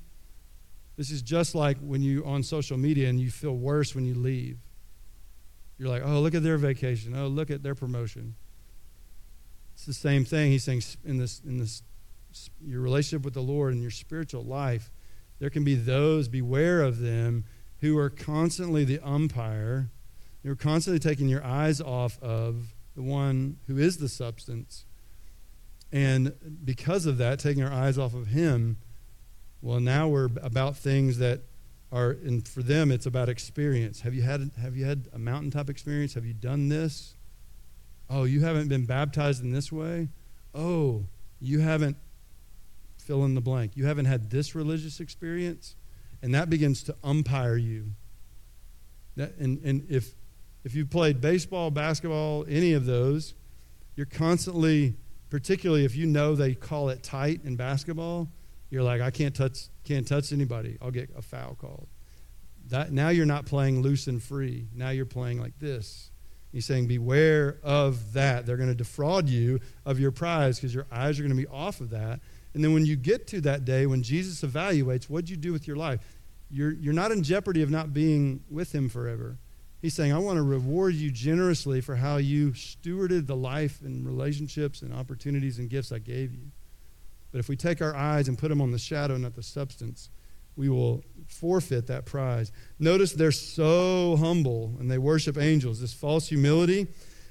[0.97, 4.15] This is just like when you're on social media and you feel worse when you
[4.15, 4.59] leave.
[5.77, 7.17] You're like, oh, look at their vacation.
[7.17, 8.37] Oh, look at their promotion.
[9.75, 10.51] It's the same thing.
[10.53, 11.83] He's saying in this, in this,
[12.61, 14.93] your relationship with the Lord and your spiritual life,
[15.39, 17.45] there can be those, beware of them,
[17.81, 19.91] who are constantly the umpire.
[20.43, 24.85] You're constantly taking your eyes off of the one who is the substance.
[25.93, 26.33] And
[26.65, 28.79] because of that, taking our eyes off of him,
[29.63, 31.43] well, now we're about things that
[31.93, 34.01] are, and for them, it's about experience.
[34.03, 36.15] Have you had, have you had a mountaintop experience?
[36.15, 37.17] Have you done this?
[38.09, 40.09] Oh, you haven't been baptized in this way?
[40.55, 41.07] Oh,
[41.41, 41.97] you haven't
[42.99, 43.77] fill in the blank.
[43.77, 45.75] You haven't had this religious experience?
[46.23, 47.93] And that begins to umpire you.
[49.17, 50.15] That, and, and if,
[50.65, 53.35] if you played baseball, basketball, any of those,
[53.97, 54.95] you're constantly,
[55.31, 58.29] particularly if you know they call it tight in basketball,
[58.71, 60.79] you're like, I can't touch, can't touch anybody.
[60.81, 61.89] I'll get a foul called.
[62.69, 64.69] That, now you're not playing loose and free.
[64.75, 66.11] Now you're playing like this.
[66.53, 68.47] He's saying, Beware of that.
[68.47, 71.49] They're going to defraud you of your prize because your eyes are going to be
[71.49, 72.21] off of that.
[72.55, 75.67] And then when you get to that day, when Jesus evaluates, what'd you do with
[75.67, 76.01] your life?
[76.51, 79.39] You're, you're not in jeopardy of not being with him forever.
[79.81, 84.07] He's saying, I want to reward you generously for how you stewarded the life and
[84.07, 86.51] relationships and opportunities and gifts I gave you.
[87.33, 90.11] But if we take our eyes and put them on the shadow, not the substance,
[90.57, 92.53] we will forfeit that prize.
[92.79, 96.89] Notice they're so humble and they worship angels, this false humility.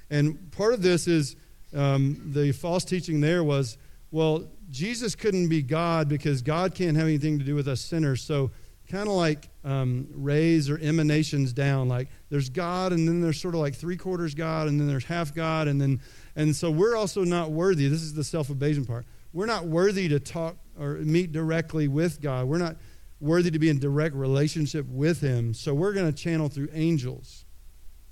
[0.08, 1.36] And part of this is
[1.74, 3.78] um, the false teaching there was,
[4.10, 8.22] well, Jesus couldn't be God because God can't have anything to do with us sinners.
[8.22, 8.50] So,
[8.88, 11.88] kind of like um, rays or emanations down.
[11.88, 15.04] Like there's God, and then there's sort of like three quarters God, and then there's
[15.04, 16.00] half God, and then
[16.36, 17.88] and so we're also not worthy.
[17.88, 19.06] This is the self-abasement part.
[19.32, 22.46] We're not worthy to talk or meet directly with God.
[22.46, 22.76] We're not
[23.20, 25.54] worthy to be in direct relationship with Him.
[25.54, 27.44] So we're going to channel through angels.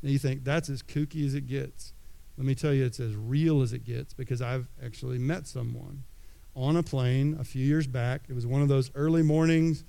[0.02, 1.92] And you think that's as kooky as it gets.
[2.36, 6.04] Let me tell you, it's as real as it gets because I've actually met someone
[6.54, 8.22] on a plane a few years back.
[8.28, 9.84] It was one of those early mornings.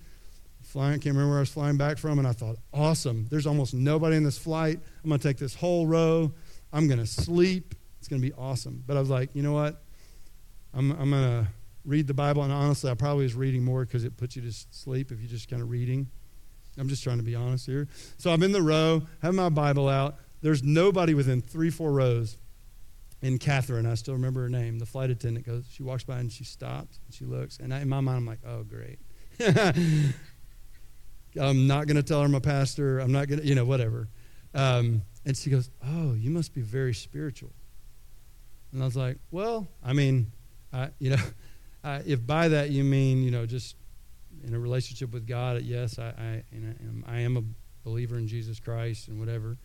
[0.69, 3.25] Flying, can't remember where I was flying back from, and I thought, awesome.
[3.31, 4.79] There's almost nobody in this flight.
[5.03, 6.31] I'm going to take this whole row.
[6.71, 7.73] I'm going to sleep.
[7.97, 8.83] It's going to be awesome.
[8.85, 9.81] But I was like, you know what?
[10.75, 11.47] I'm, I'm going to
[11.85, 14.51] read the Bible, and honestly, I probably was reading more because it puts you to
[14.51, 16.07] sleep if you're just kind of reading.
[16.77, 17.87] I'm just trying to be honest here.
[18.17, 20.17] So I'm in the row, have my Bible out.
[20.41, 22.37] There's nobody within three, four rows.
[23.23, 26.31] And Catherine, I still remember her name, the flight attendant goes, she walks by and
[26.31, 27.57] she stops and she looks.
[27.57, 28.99] And I, in my mind, I'm like, oh, great.
[31.39, 32.99] I'm not going to tell her I'm a pastor.
[32.99, 34.09] I'm not going to, you know, whatever.
[34.53, 37.51] Um, and she goes, oh, you must be very spiritual.
[38.71, 40.31] And I was like, well, I mean,
[40.73, 41.23] I, you know,
[41.83, 43.75] I, if by that you mean, you know, just
[44.45, 47.43] in a relationship with God, yes, I, I, am, I am a
[47.83, 49.57] believer in Jesus Christ and whatever.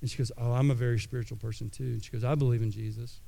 [0.00, 1.84] And she goes, Oh, I'm a very spiritual person too.
[1.84, 3.20] And she goes, I believe in Jesus.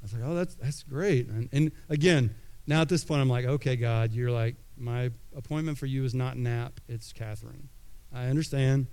[0.00, 1.28] I was like, Oh, that's, that's great.
[1.28, 2.34] And, and again,
[2.66, 6.14] now at this point, I'm like, Okay, God, you're like, my appointment for you is
[6.14, 7.68] not Nap, it's Catherine.
[8.12, 8.86] I understand.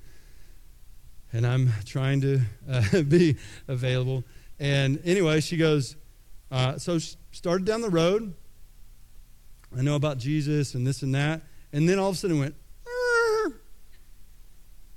[1.34, 4.24] And I'm trying to uh, be available.
[4.60, 5.96] And anyway, she goes,
[6.52, 7.00] uh, so
[7.32, 8.34] started down the road.
[9.78, 11.42] I know about Jesus and this and that.
[11.74, 12.56] And then all of a sudden went,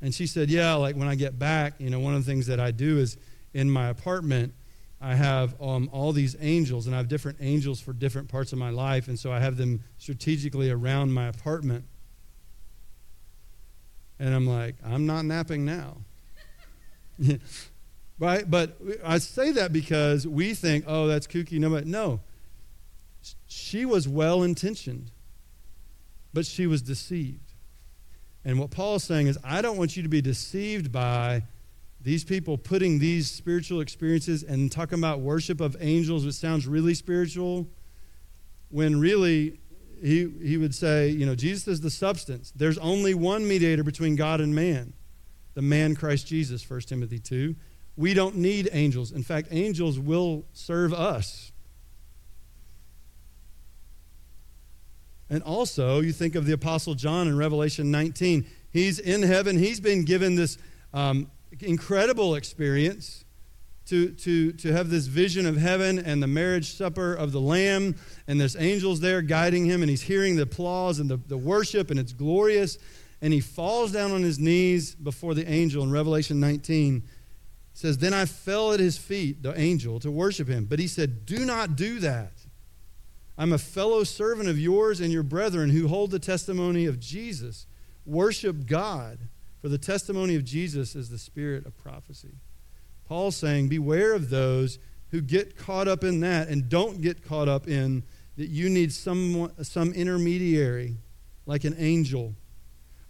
[0.00, 2.46] and she said, Yeah, like when I get back, you know, one of the things
[2.46, 3.16] that I do is
[3.52, 4.54] in my apartment,
[5.00, 8.58] I have um, all these angels, and I have different angels for different parts of
[8.58, 9.08] my life.
[9.08, 11.84] And so I have them strategically around my apartment.
[14.18, 15.96] And I'm like, I'm not napping now.
[18.18, 18.48] right?
[18.48, 21.58] But I say that because we think, oh, that's kooky.
[21.58, 22.20] No, but no.
[23.46, 25.10] She was well intentioned,
[26.34, 27.54] but she was deceived.
[28.44, 31.42] And what Paul is saying is, I don't want you to be deceived by
[32.02, 36.94] these people putting these spiritual experiences and talking about worship of angels, which sounds really
[36.94, 37.68] spiritual,
[38.70, 39.60] when really
[40.02, 42.52] he, he would say, you know, Jesus is the substance.
[42.56, 44.94] There's only one mediator between God and man,
[45.54, 47.54] the man Christ Jesus, 1 Timothy 2.
[47.96, 49.12] We don't need angels.
[49.12, 51.52] In fact, angels will serve us.
[55.28, 58.46] And also, you think of the Apostle John in Revelation 19.
[58.72, 60.56] He's in heaven, he's been given this
[60.94, 63.24] um, incredible experience
[63.86, 67.96] to, to, to have this vision of heaven and the marriage supper of the Lamb,
[68.28, 71.90] and there's angels there guiding him, and he's hearing the applause and the, the worship,
[71.90, 72.78] and it's glorious.
[73.20, 77.02] And he falls down on his knees before the angel in Revelation 19.
[77.72, 80.66] Says, Then I fell at his feet, the angel, to worship him.
[80.66, 82.32] But he said, Do not do that.
[83.36, 87.66] I'm a fellow servant of yours and your brethren who hold the testimony of Jesus.
[88.04, 89.18] Worship God,
[89.60, 92.34] for the testimony of Jesus is the spirit of prophecy.
[93.06, 94.78] Paul's saying, Beware of those
[95.10, 98.04] who get caught up in that and don't get caught up in
[98.36, 100.96] that you need some, some intermediary,
[101.44, 102.34] like an angel.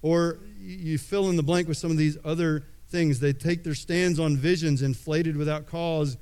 [0.02, 3.20] Or you fill in the blank with some of these other things.
[3.20, 6.16] They take their stands on visions inflated without cause.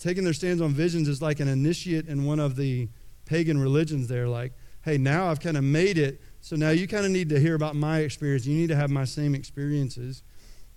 [0.00, 2.88] taking their stands on visions is like an initiate in one of the
[3.26, 4.52] pagan religions there like,
[4.84, 7.54] hey, now I've kind of made it So now you kind of need to hear
[7.54, 8.44] about my experience.
[8.44, 10.22] You need to have my same experiences.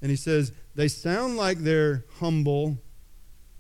[0.02, 2.78] And he says, they sound like they're humble,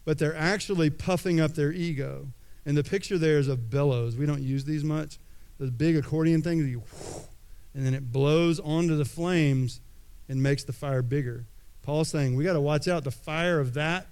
[0.05, 2.27] but they're actually puffing up their ego.
[2.65, 4.15] And the picture there is of bellows.
[4.15, 5.19] We don't use these much.
[5.57, 6.81] Those big accordion things, you,
[7.73, 9.81] and then it blows onto the flames
[10.29, 11.43] and makes the fire bigger.
[11.81, 13.03] Paul's saying we got to watch out.
[13.03, 14.07] The fire of that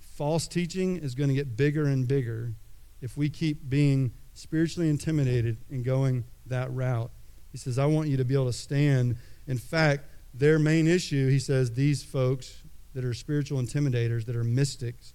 [0.00, 2.54] false teaching is going to get bigger and bigger
[3.00, 7.10] if we keep being spiritually intimidated and going that route.
[7.50, 9.16] He says, I want you to be able to stand.
[9.46, 12.62] In fact, their main issue, he says, these folks
[12.94, 15.12] that are spiritual intimidators, that are mystics,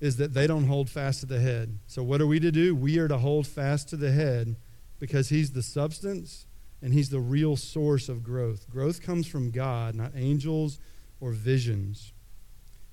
[0.00, 1.78] is that they don't hold fast to the head.
[1.86, 2.74] So, what are we to do?
[2.74, 4.56] We are to hold fast to the head
[4.98, 6.46] because he's the substance
[6.82, 8.68] and he's the real source of growth.
[8.70, 10.78] Growth comes from God, not angels
[11.20, 12.12] or visions.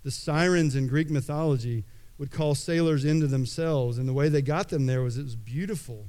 [0.03, 1.85] The sirens in Greek mythology
[2.17, 5.35] would call sailors into themselves, and the way they got them there was it was
[5.35, 6.07] beautiful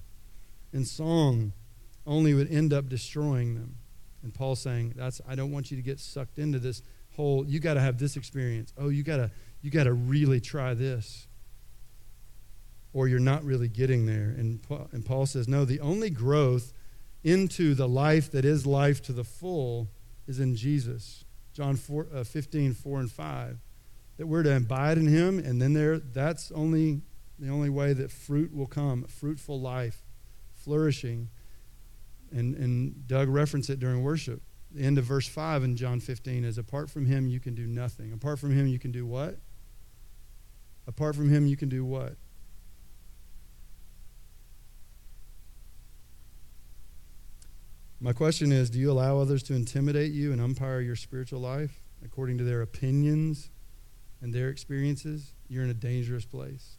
[0.72, 1.52] and song
[2.06, 3.76] only would end up destroying them.
[4.22, 6.82] And Paul's saying, That's I don't want you to get sucked into this
[7.14, 8.72] whole you gotta have this experience.
[8.78, 11.26] Oh, you gotta you gotta really try this.
[12.94, 14.34] Or you're not really getting there.
[14.36, 16.72] And Paul, and Paul says, No, the only growth
[17.22, 19.88] into the life that is life to the full
[20.26, 21.24] is in Jesus.
[21.52, 23.58] John 4, uh, 15, 4 and 5.
[24.16, 27.02] That we're to abide in him, and then there that's only
[27.38, 30.02] the only way that fruit will come, fruitful life
[30.68, 31.30] flourishing.
[32.30, 34.42] And, and Doug referenced it during worship.
[34.70, 37.66] The end of verse 5 in John 15 is apart from him, you can do
[37.66, 38.12] nothing.
[38.12, 39.38] Apart from him, you can do what?
[40.86, 42.16] Apart from him, you can do what?
[47.98, 51.80] My question is do you allow others to intimidate you and umpire your spiritual life
[52.04, 53.48] according to their opinions
[54.20, 55.32] and their experiences?
[55.48, 56.76] You're in a dangerous place.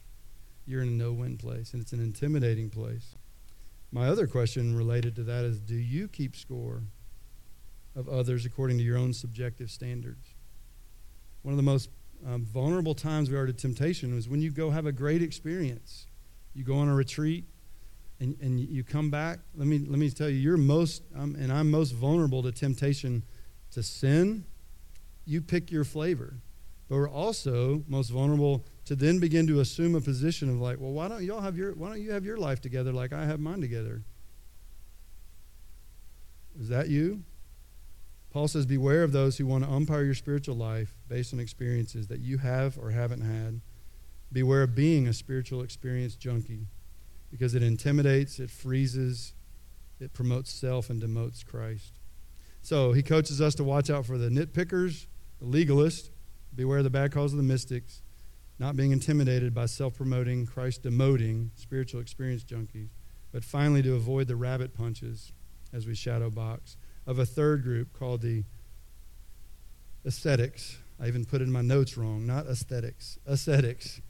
[0.64, 3.16] You're in a no win place, and it's an intimidating place.
[3.92, 6.82] My other question related to that is do you keep score
[7.96, 10.34] of others according to your own subjective standards?
[11.42, 11.90] One of the most
[12.26, 16.06] um, vulnerable times we are to temptation is when you go have a great experience.
[16.54, 17.44] You go on a retreat
[18.20, 19.40] and, and you come back.
[19.54, 23.24] Let me, let me tell you, you're most, um, and I'm most vulnerable to temptation
[23.72, 24.44] to sin.
[25.24, 26.34] You pick your flavor.
[26.88, 30.92] But we're also most vulnerable to then begin to assume a position of like, well,
[30.92, 33.40] why don't y'all have your why don't you have your life together like I have
[33.40, 34.02] mine together?
[36.58, 37.22] Is that you?
[38.30, 42.06] Paul says, Beware of those who want to umpire your spiritual life based on experiences
[42.08, 43.60] that you have or haven't had.
[44.32, 46.68] Beware of being a spiritual experience junkie
[47.30, 49.34] because it intimidates, it freezes,
[49.98, 51.98] it promotes self and demotes Christ.
[52.62, 55.06] So he coaches us to watch out for the nitpickers,
[55.40, 56.10] the legalists,
[56.54, 58.02] beware of the bad calls of the mystics,
[58.60, 62.90] not being intimidated by self promoting, Christ demoting spiritual experience junkies,
[63.32, 65.32] but finally to avoid the rabbit punches
[65.72, 68.44] as we shadow box of a third group called the
[70.04, 70.76] ascetics.
[71.02, 74.02] I even put in my notes wrong, not aesthetics, ascetics.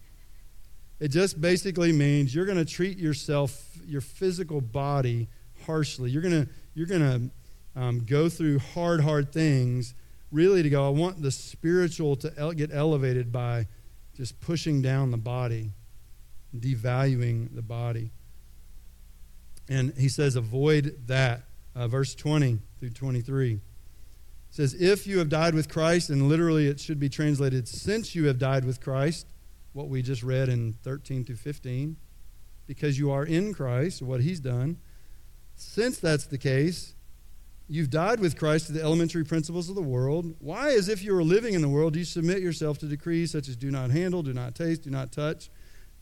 [0.99, 5.29] It just basically means you're going to treat yourself, your physical body,
[5.65, 6.11] harshly.
[6.11, 7.31] You're going to you're going
[7.77, 9.95] to um, go through hard, hard things,
[10.33, 10.85] really to go.
[10.85, 13.67] I want the spiritual to get elevated by
[14.21, 15.73] just pushing down the body,
[16.55, 18.11] devaluing the body.
[19.67, 21.45] And he says, avoid that.
[21.75, 23.61] Uh, verse 20 through 23
[24.51, 28.27] says, If you have died with Christ, and literally it should be translated, since you
[28.27, 29.27] have died with Christ,
[29.73, 31.97] what we just read in 13 through 15,
[32.67, 34.77] because you are in Christ, what he's done.
[35.57, 36.95] Since that's the case,
[37.73, 40.35] You've died with Christ to the elementary principles of the world.
[40.41, 43.31] Why, as if you were living in the world, do you submit yourself to decrees
[43.31, 45.51] such as do not handle, do not taste, do not touch?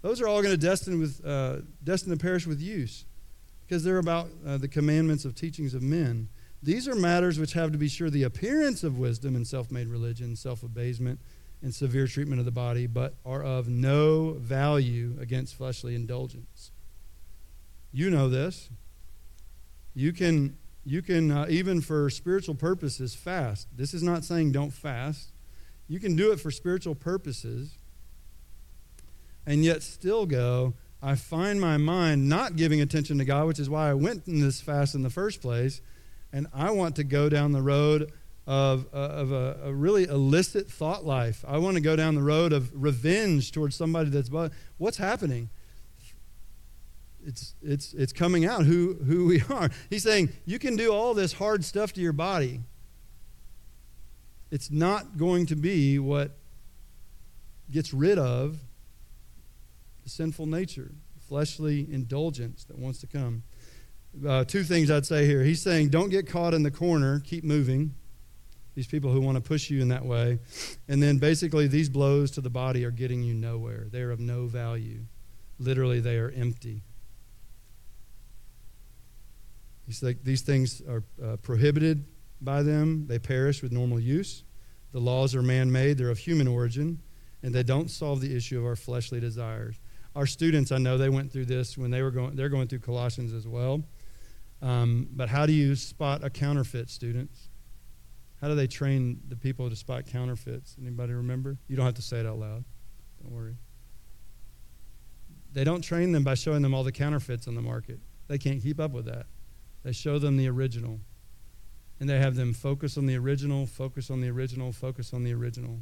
[0.01, 3.05] Those are all going to destine, with, uh, destine to perish with use
[3.67, 6.31] because they're about uh, the commandments of teachings of men.
[6.63, 9.89] These are matters which have to be sure the appearance of wisdom and self made
[9.89, 11.21] religion, self abasement,
[11.61, 16.71] and severe treatment of the body, but are of no value against fleshly indulgence.
[17.93, 18.71] You know this.
[19.95, 23.69] You can you can, uh, even for spiritual purposes, fast.
[23.77, 25.33] This is not saying don't fast.
[25.89, 27.79] You can do it for spiritual purposes
[29.49, 33.71] and yet still go, I find my mind not giving attention to God, which is
[33.71, 35.81] why I went in this fast in the first place.
[36.35, 38.13] And I want to go down the road
[38.47, 41.45] of, uh, of a, a, really illicit thought life.
[41.49, 44.31] I want to go down the road of revenge towards somebody that's.
[44.77, 45.49] What's happening?
[47.25, 49.71] It's, it's, it's coming out who, who we are.
[49.91, 52.61] He's saying, you can do all this hard stuff to your body.
[54.51, 56.37] It's not going to be what
[57.71, 58.59] gets rid of
[60.05, 60.93] the sinful nature,
[61.29, 63.43] fleshly indulgence that wants to come.
[64.27, 65.43] uh, two things I'd say here.
[65.43, 67.95] He's saying, don't get caught in the corner, keep moving.
[68.75, 70.39] These people who want to push you in that way.
[70.87, 73.89] And then basically, these blows to the body are getting you nowhere.
[73.91, 75.01] They are of no value.
[75.59, 76.83] Literally, they are empty.
[79.89, 82.05] He's like, these things are uh, prohibited
[82.43, 84.45] by them, they perish with normal use.
[84.93, 87.01] The laws are man made, they're of human origin,
[87.43, 89.81] and they don't solve the issue of our fleshly desires.
[90.15, 92.81] Our students, I know they went through this when they were going, they're going through
[92.81, 93.83] Colossians as well.
[94.61, 97.49] Um, but how do you spot a counterfeit, students?
[98.43, 100.77] How do they train the people to spot counterfeits?
[100.79, 101.57] Anybody remember?
[101.67, 102.65] You don't have to say it out loud.
[103.23, 103.57] Don't worry.
[105.53, 108.01] They don't train them by showing them all the counterfeits on the market.
[108.29, 109.27] They can't keep up with that.
[109.83, 111.01] They show them the original.
[112.01, 115.33] And they have them focus on the original, focus on the original, focus on the
[115.33, 115.81] original.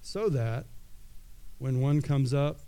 [0.00, 0.66] So that
[1.58, 2.60] when one comes up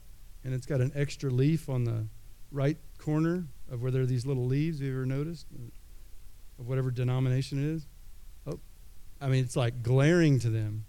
[0.42, 2.06] and it's got an extra leaf on the
[2.50, 5.46] right corner of where there are these little leaves, have you ever noticed?
[6.58, 7.86] Of whatever denomination it is.
[8.46, 8.58] Oh,
[9.20, 10.86] I mean, it's like glaring to them.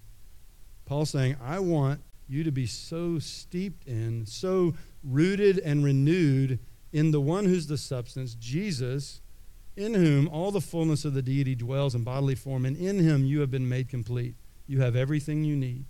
[0.85, 4.73] Paul's saying, I want you to be so steeped in, so
[5.03, 6.59] rooted and renewed
[6.91, 9.21] in the one who's the substance, Jesus,
[9.75, 13.25] in whom all the fullness of the deity dwells in bodily form, and in him
[13.25, 14.35] you have been made complete.
[14.65, 15.85] You have everything you need.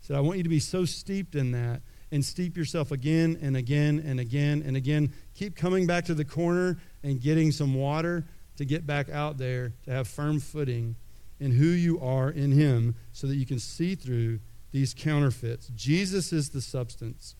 [0.00, 1.82] He said, I want you to be so steeped in that
[2.12, 5.12] and steep yourself again and again and again and again.
[5.34, 9.72] Keep coming back to the corner and getting some water to get back out there
[9.84, 10.96] to have firm footing
[11.38, 14.40] in who you are in Him so that you can see through
[14.72, 15.68] these counterfeits.
[15.74, 17.34] Jesus is the substance,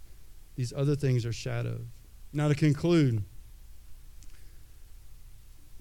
[0.56, 1.86] these other things are shadows.
[2.32, 3.24] Now, to conclude,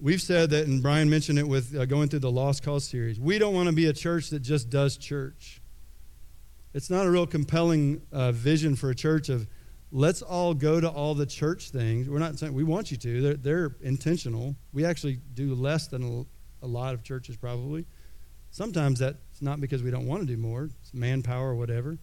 [0.00, 3.20] we've said that, and Brian mentioned it with uh, going through the Lost Cause series,
[3.20, 5.60] we don't want to be a church that just does church.
[6.74, 9.46] It's not a real compelling uh, vision for a church of
[9.92, 12.08] let's all go to all the church things.
[12.08, 14.56] We're not saying we want you to, they're, they're intentional.
[14.72, 16.02] We actually do less than
[16.62, 17.86] a, a lot of churches, probably.
[18.50, 21.98] Sometimes that's not because we don't want to do more, it's manpower or whatever.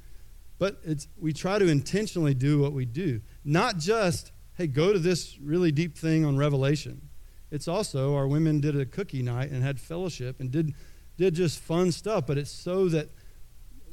[0.58, 4.98] But it's, we try to intentionally do what we do, not just hey, go to
[4.98, 7.10] this really deep thing on Revelation.
[7.52, 10.74] It's also our women did a cookie night and had fellowship and did
[11.16, 13.10] did just fun stuff, but it's so that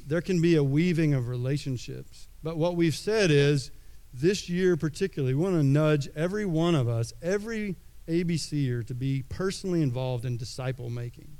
[0.05, 2.27] there can be a weaving of relationships.
[2.43, 3.71] But what we've said is
[4.13, 9.23] this year particularly, we want to nudge every one of us, every ABCer to be
[9.27, 11.37] personally involved in disciple making.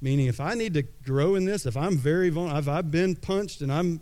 [0.00, 3.14] Meaning if I need to grow in this, if I'm very vulnerable, if I've been
[3.14, 4.00] punched and I'm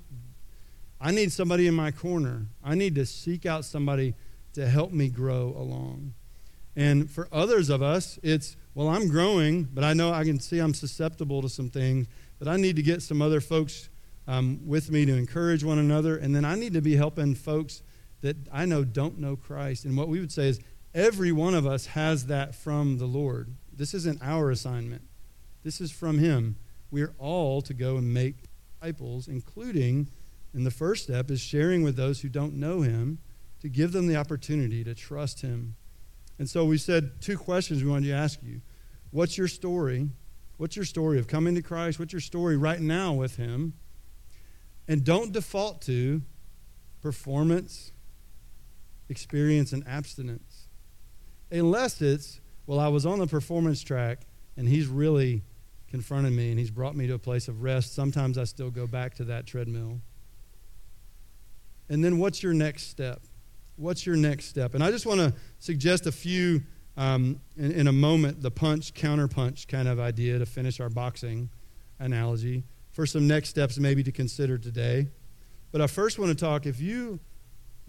[1.00, 2.46] I need somebody in my corner.
[2.62, 4.14] I need to seek out somebody
[4.54, 6.14] to help me grow along.
[6.74, 10.58] And for others of us, it's, well, I'm growing, but I know I can see
[10.58, 12.06] I'm susceptible to some things,
[12.38, 13.88] but I need to get some other folks
[14.26, 16.16] um, with me to encourage one another.
[16.16, 17.82] And then I need to be helping folks
[18.22, 19.84] that I know don't know Christ.
[19.84, 20.60] And what we would say is
[20.94, 23.54] every one of us has that from the Lord.
[23.72, 25.02] This isn't our assignment,
[25.62, 26.56] this is from Him.
[26.90, 28.34] We're all to go and make
[28.80, 30.08] disciples, including,
[30.52, 33.18] and the first step is sharing with those who don't know Him
[33.62, 35.76] to give them the opportunity to trust Him.
[36.38, 38.60] And so we said two questions we wanted to ask you.
[39.12, 40.10] What's your story?
[40.56, 42.00] What's your story of coming to Christ?
[42.00, 43.74] What's your story right now with Him?
[44.88, 46.22] And don't default to
[47.00, 47.92] performance,
[49.08, 50.66] experience, and abstinence.
[51.52, 54.22] Unless it's, well, I was on the performance track
[54.56, 55.44] and He's really
[55.88, 57.94] confronted me and He's brought me to a place of rest.
[57.94, 60.00] Sometimes I still go back to that treadmill.
[61.88, 63.22] And then what's your next step?
[63.76, 64.74] What's your next step?
[64.74, 66.62] And I just want to suggest a few
[66.96, 70.90] um, in, in, a moment, the punch, counter punch kind of idea to finish our
[70.90, 71.48] boxing
[71.98, 75.08] analogy for some next steps maybe to consider today.
[75.70, 77.18] But I first want to talk if you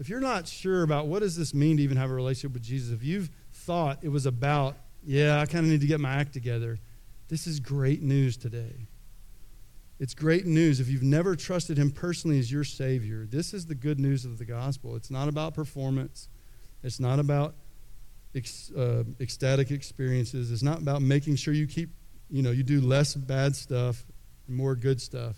[0.00, 2.62] if you're not sure about what does this mean to even have a relationship with
[2.62, 6.14] Jesus, if you've thought it was about, yeah, I kind of need to get my
[6.14, 6.80] act together,
[7.28, 8.88] this is great news today.
[10.04, 13.24] It's great news if you've never trusted Him personally as your Savior.
[13.24, 14.96] This is the good news of the gospel.
[14.96, 16.28] It's not about performance,
[16.82, 17.54] it's not about
[18.34, 18.44] ec-
[18.76, 21.88] uh, ecstatic experiences, it's not about making sure you keep,
[22.28, 24.04] you know, you do less bad stuff
[24.46, 25.36] more good stuff.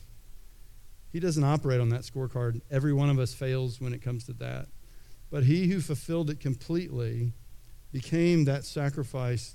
[1.13, 2.61] He doesn't operate on that scorecard.
[2.69, 4.67] Every one of us fails when it comes to that.
[5.31, 7.35] But He who fulfilled it completely
[7.93, 9.55] became that sacrifice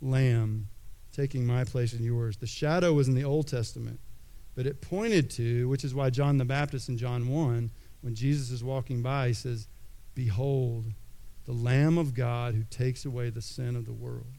[0.00, 0.68] lamb,
[1.12, 2.38] taking my place and yours.
[2.38, 4.00] The shadow was in the Old Testament
[4.58, 8.50] but it pointed to, which is why John the Baptist in John 1, when Jesus
[8.50, 9.68] is walking by, he says,
[10.16, 10.86] Behold,
[11.44, 14.34] the Lamb of God who takes away the sin of the world.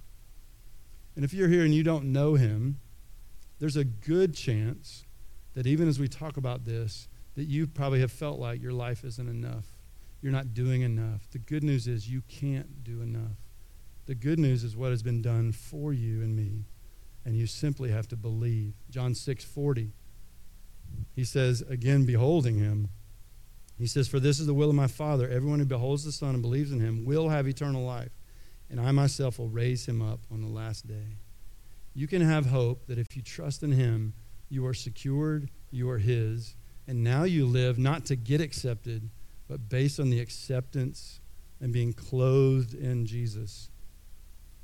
[1.15, 2.82] And if you're here and you don't know him,
[3.59, 5.05] there's a good chance
[5.53, 7.07] that even as we talk about this,
[7.38, 9.67] that you probably have felt like your life isn't enough.
[10.22, 11.30] you're not doing enough.
[11.32, 13.38] The good news is you can't do enough.
[14.05, 16.65] The good news is what has been done for you and me,
[17.24, 18.74] and you simply have to believe.
[18.89, 19.93] John 6 40.
[21.16, 22.90] He says, again, beholding him,
[23.78, 25.28] he says, For this is the will of my Father.
[25.30, 28.12] Everyone who beholds the Son and believes in him will have eternal life,
[28.70, 31.18] and I myself will raise him up on the last day.
[31.94, 34.14] You can have hope that if you trust in him,
[34.50, 36.56] you are secured, you are his,
[36.88, 39.10] and now you live not to get accepted,
[39.48, 41.22] but based on the acceptance
[41.62, 43.70] and being clothed in Jesus.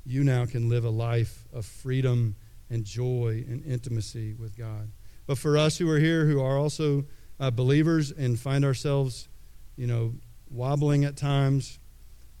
[0.04, 2.36] You now can live a life of freedom
[2.68, 4.90] and joy and intimacy with God.
[5.26, 7.04] But for us who are here, who are also
[7.40, 9.28] uh, believers and find ourselves,
[9.76, 10.14] you know,
[10.50, 11.78] wobbling at times,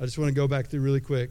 [0.00, 1.30] I just want to go back through really quick.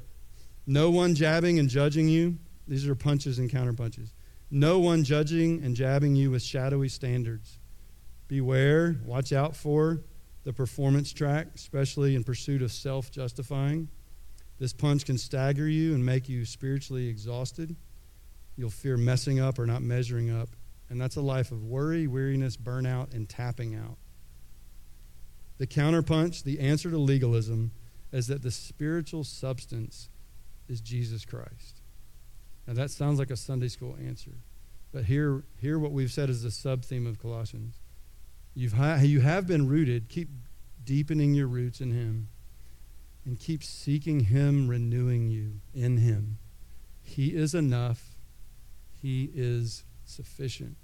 [0.67, 2.37] No one jabbing and judging you.
[2.67, 4.13] These are punches and counter punches.
[4.49, 7.59] No one judging and jabbing you with shadowy standards.
[8.27, 10.01] Beware, watch out for
[10.43, 13.87] the performance track, especially in pursuit of self justifying.
[14.57, 17.75] This punch can stagger you and make you spiritually exhausted.
[18.55, 20.49] You'll fear messing up or not measuring up.
[20.89, 23.97] And that's a life of worry, weariness, burnout, and tapping out.
[25.57, 27.71] The counterpunch, the answer to legalism,
[28.11, 30.09] is that the spiritual substance
[30.67, 31.81] is Jesus Christ.
[32.67, 34.31] Now, that sounds like a Sunday school answer.
[34.91, 37.75] But here, here what we've said is the sub theme of Colossians.
[38.53, 40.07] You've ha- you have been rooted.
[40.09, 40.29] Keep
[40.83, 42.29] deepening your roots in Him.
[43.25, 46.37] And keep seeking Him, renewing you in Him.
[47.01, 48.15] He is enough.
[49.01, 50.77] He is sufficient.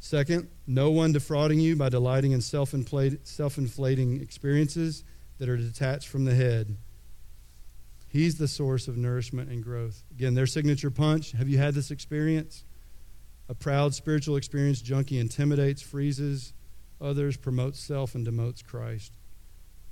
[0.00, 5.04] Second, no one defrauding you by delighting in self inflating experiences
[5.38, 6.76] that are detached from the head.
[8.08, 10.02] He's the source of nourishment and growth.
[10.10, 11.32] Again, their signature punch.
[11.32, 12.64] Have you had this experience?
[13.48, 16.52] A proud spiritual experience junkie intimidates, freezes
[17.00, 19.12] others, promotes self, and demotes Christ.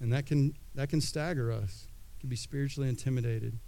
[0.01, 1.87] And that can, that can stagger us.
[2.21, 3.59] Can be spiritually intimidated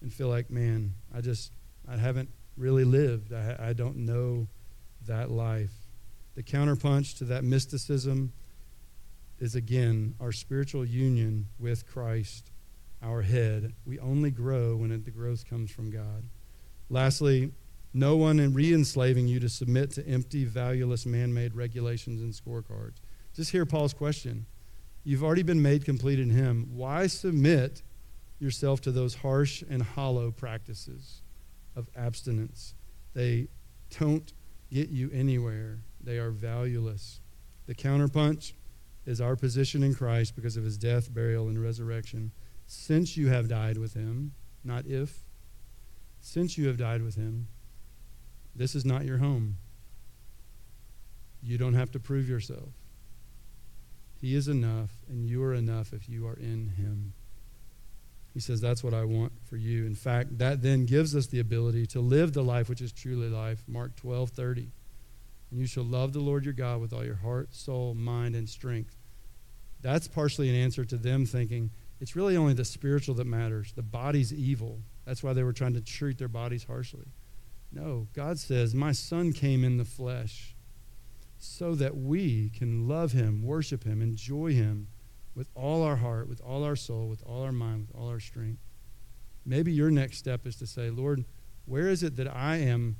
[0.00, 1.52] and feel like, man, I just,
[1.88, 3.32] I haven't really lived.
[3.32, 4.48] I, I don't know
[5.06, 5.72] that life.
[6.34, 8.32] The counterpunch to that mysticism
[9.38, 12.50] is again our spiritual union with Christ,
[13.02, 13.72] our head.
[13.84, 16.24] We only grow when it, the growth comes from God.
[16.88, 17.52] Lastly,
[17.92, 22.32] no one in re enslaving you to submit to empty, valueless man made regulations and
[22.32, 22.96] scorecards.
[23.34, 24.46] Just hear Paul's question.
[25.04, 26.70] You've already been made complete in Him.
[26.72, 27.82] Why submit
[28.38, 31.22] yourself to those harsh and hollow practices?
[31.76, 32.74] Of abstinence.
[33.14, 33.48] They
[33.98, 34.32] don't
[34.70, 37.20] get you anywhere, they are valueless.
[37.66, 38.52] The counterpunch
[39.06, 42.32] is our position in Christ because of his death, burial, and resurrection.
[42.66, 44.32] Since you have died with him,
[44.64, 45.24] not if,
[46.20, 47.48] since you have died with him,
[48.56, 49.58] this is not your home.
[51.42, 52.70] You don't have to prove yourself.
[54.20, 57.12] He is enough, and you are enough if you are in him.
[58.34, 59.86] He says, That's what I want for you.
[59.86, 63.28] In fact, that then gives us the ability to live the life which is truly
[63.28, 63.62] life.
[63.68, 64.68] Mark 12, 30.
[65.50, 68.48] And you shall love the Lord your God with all your heart, soul, mind, and
[68.48, 68.96] strength.
[69.80, 71.70] That's partially an answer to them thinking
[72.00, 73.72] it's really only the spiritual that matters.
[73.72, 74.80] The body's evil.
[75.04, 77.06] That's why they were trying to treat their bodies harshly.
[77.70, 80.56] No, God says, My son came in the flesh
[81.38, 84.88] so that we can love him, worship him, enjoy him
[85.34, 88.20] with all our heart, with all our soul, with all our mind, with all our
[88.20, 88.60] strength.
[89.44, 91.24] Maybe your next step is to say, Lord,
[91.66, 92.96] where is it that I am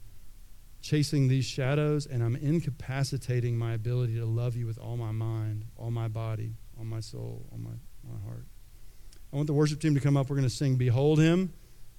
[0.82, 5.64] chasing these shadows and I'm incapacitating my ability to love you with all my mind,
[5.76, 7.70] all my body, all my soul, all my,
[8.02, 8.44] my heart?
[9.32, 10.28] I want the worship team to come up.
[10.28, 11.52] We're going to sing Behold Him.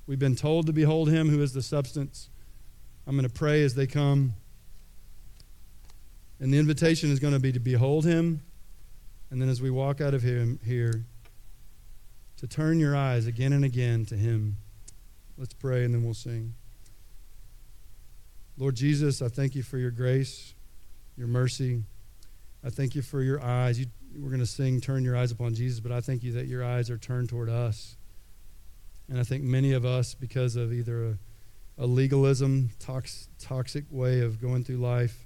[0.08, 2.30] We've been told to behold Him who is the substance.
[3.08, 4.34] I'm going to pray as they come.
[6.40, 8.42] And the invitation is going to be to behold Him
[9.36, 11.04] and then as we walk out of here, here,
[12.38, 14.56] to turn your eyes again and again to Him.
[15.38, 16.54] Let's pray and then we'll sing.
[18.58, 20.54] Lord Jesus, I thank you for your grace,
[21.18, 21.84] your mercy.
[22.64, 23.78] I thank you for your eyes.
[23.78, 26.48] You, we're going to sing Turn Your Eyes Upon Jesus, but I thank you that
[26.48, 27.98] your eyes are turned toward us.
[29.10, 31.18] And I think many of us, because of either a,
[31.84, 35.25] a legalism, tox, toxic way of going through life,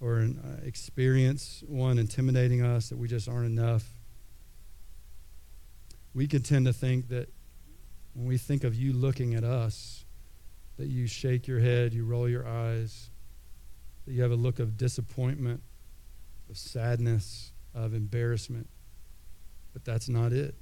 [0.00, 3.84] or an uh, experience, one intimidating us that we just aren't enough,
[6.14, 7.28] we could tend to think that
[8.14, 10.04] when we think of you looking at us,
[10.78, 13.10] that you shake your head, you roll your eyes,
[14.06, 15.62] that you have a look of disappointment,
[16.48, 18.68] of sadness, of embarrassment.
[19.72, 20.54] But that's not it.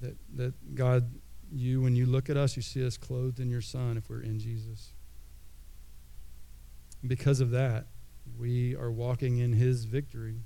[0.00, 1.08] That, that God,
[1.52, 4.22] you, when you look at us, you see us clothed in your Son if we're
[4.22, 4.92] in Jesus.
[7.06, 7.86] Because of that,
[8.38, 10.42] we are walking in his victory.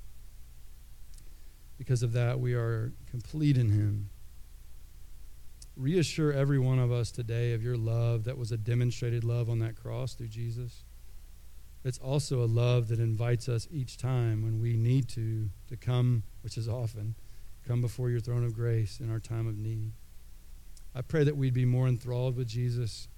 [1.82, 4.08] Because of that, we are complete in Him.
[5.76, 9.58] Reassure every one of us today of your love that was a demonstrated love on
[9.58, 10.84] that cross through Jesus.
[11.84, 16.22] It's also a love that invites us each time when we need to to come,
[16.42, 17.16] which is often,
[17.66, 19.90] come before your throne of grace in our time of need.
[20.94, 23.08] I pray that we'd be more enthralled with Jesus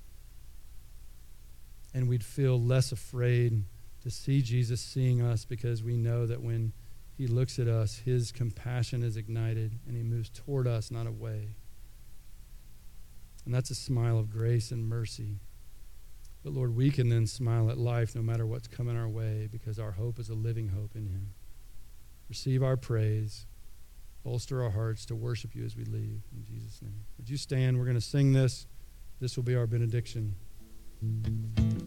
[1.94, 3.62] and we'd feel less afraid
[4.02, 6.72] to see Jesus seeing us because we know that when
[7.16, 11.56] he looks at us, his compassion is ignited and he moves toward us, not away.
[13.44, 15.38] And that's a smile of grace and mercy.
[16.42, 19.78] But Lord, we can then smile at life no matter what's coming our way because
[19.78, 21.30] our hope is a living hope in him.
[22.28, 23.46] Receive our praise.
[24.24, 26.22] Bolster our hearts to worship you as we leave.
[26.34, 27.04] In Jesus' name.
[27.18, 27.78] Would you stand?
[27.78, 28.66] We're going to sing this.
[29.20, 30.34] This will be our benediction.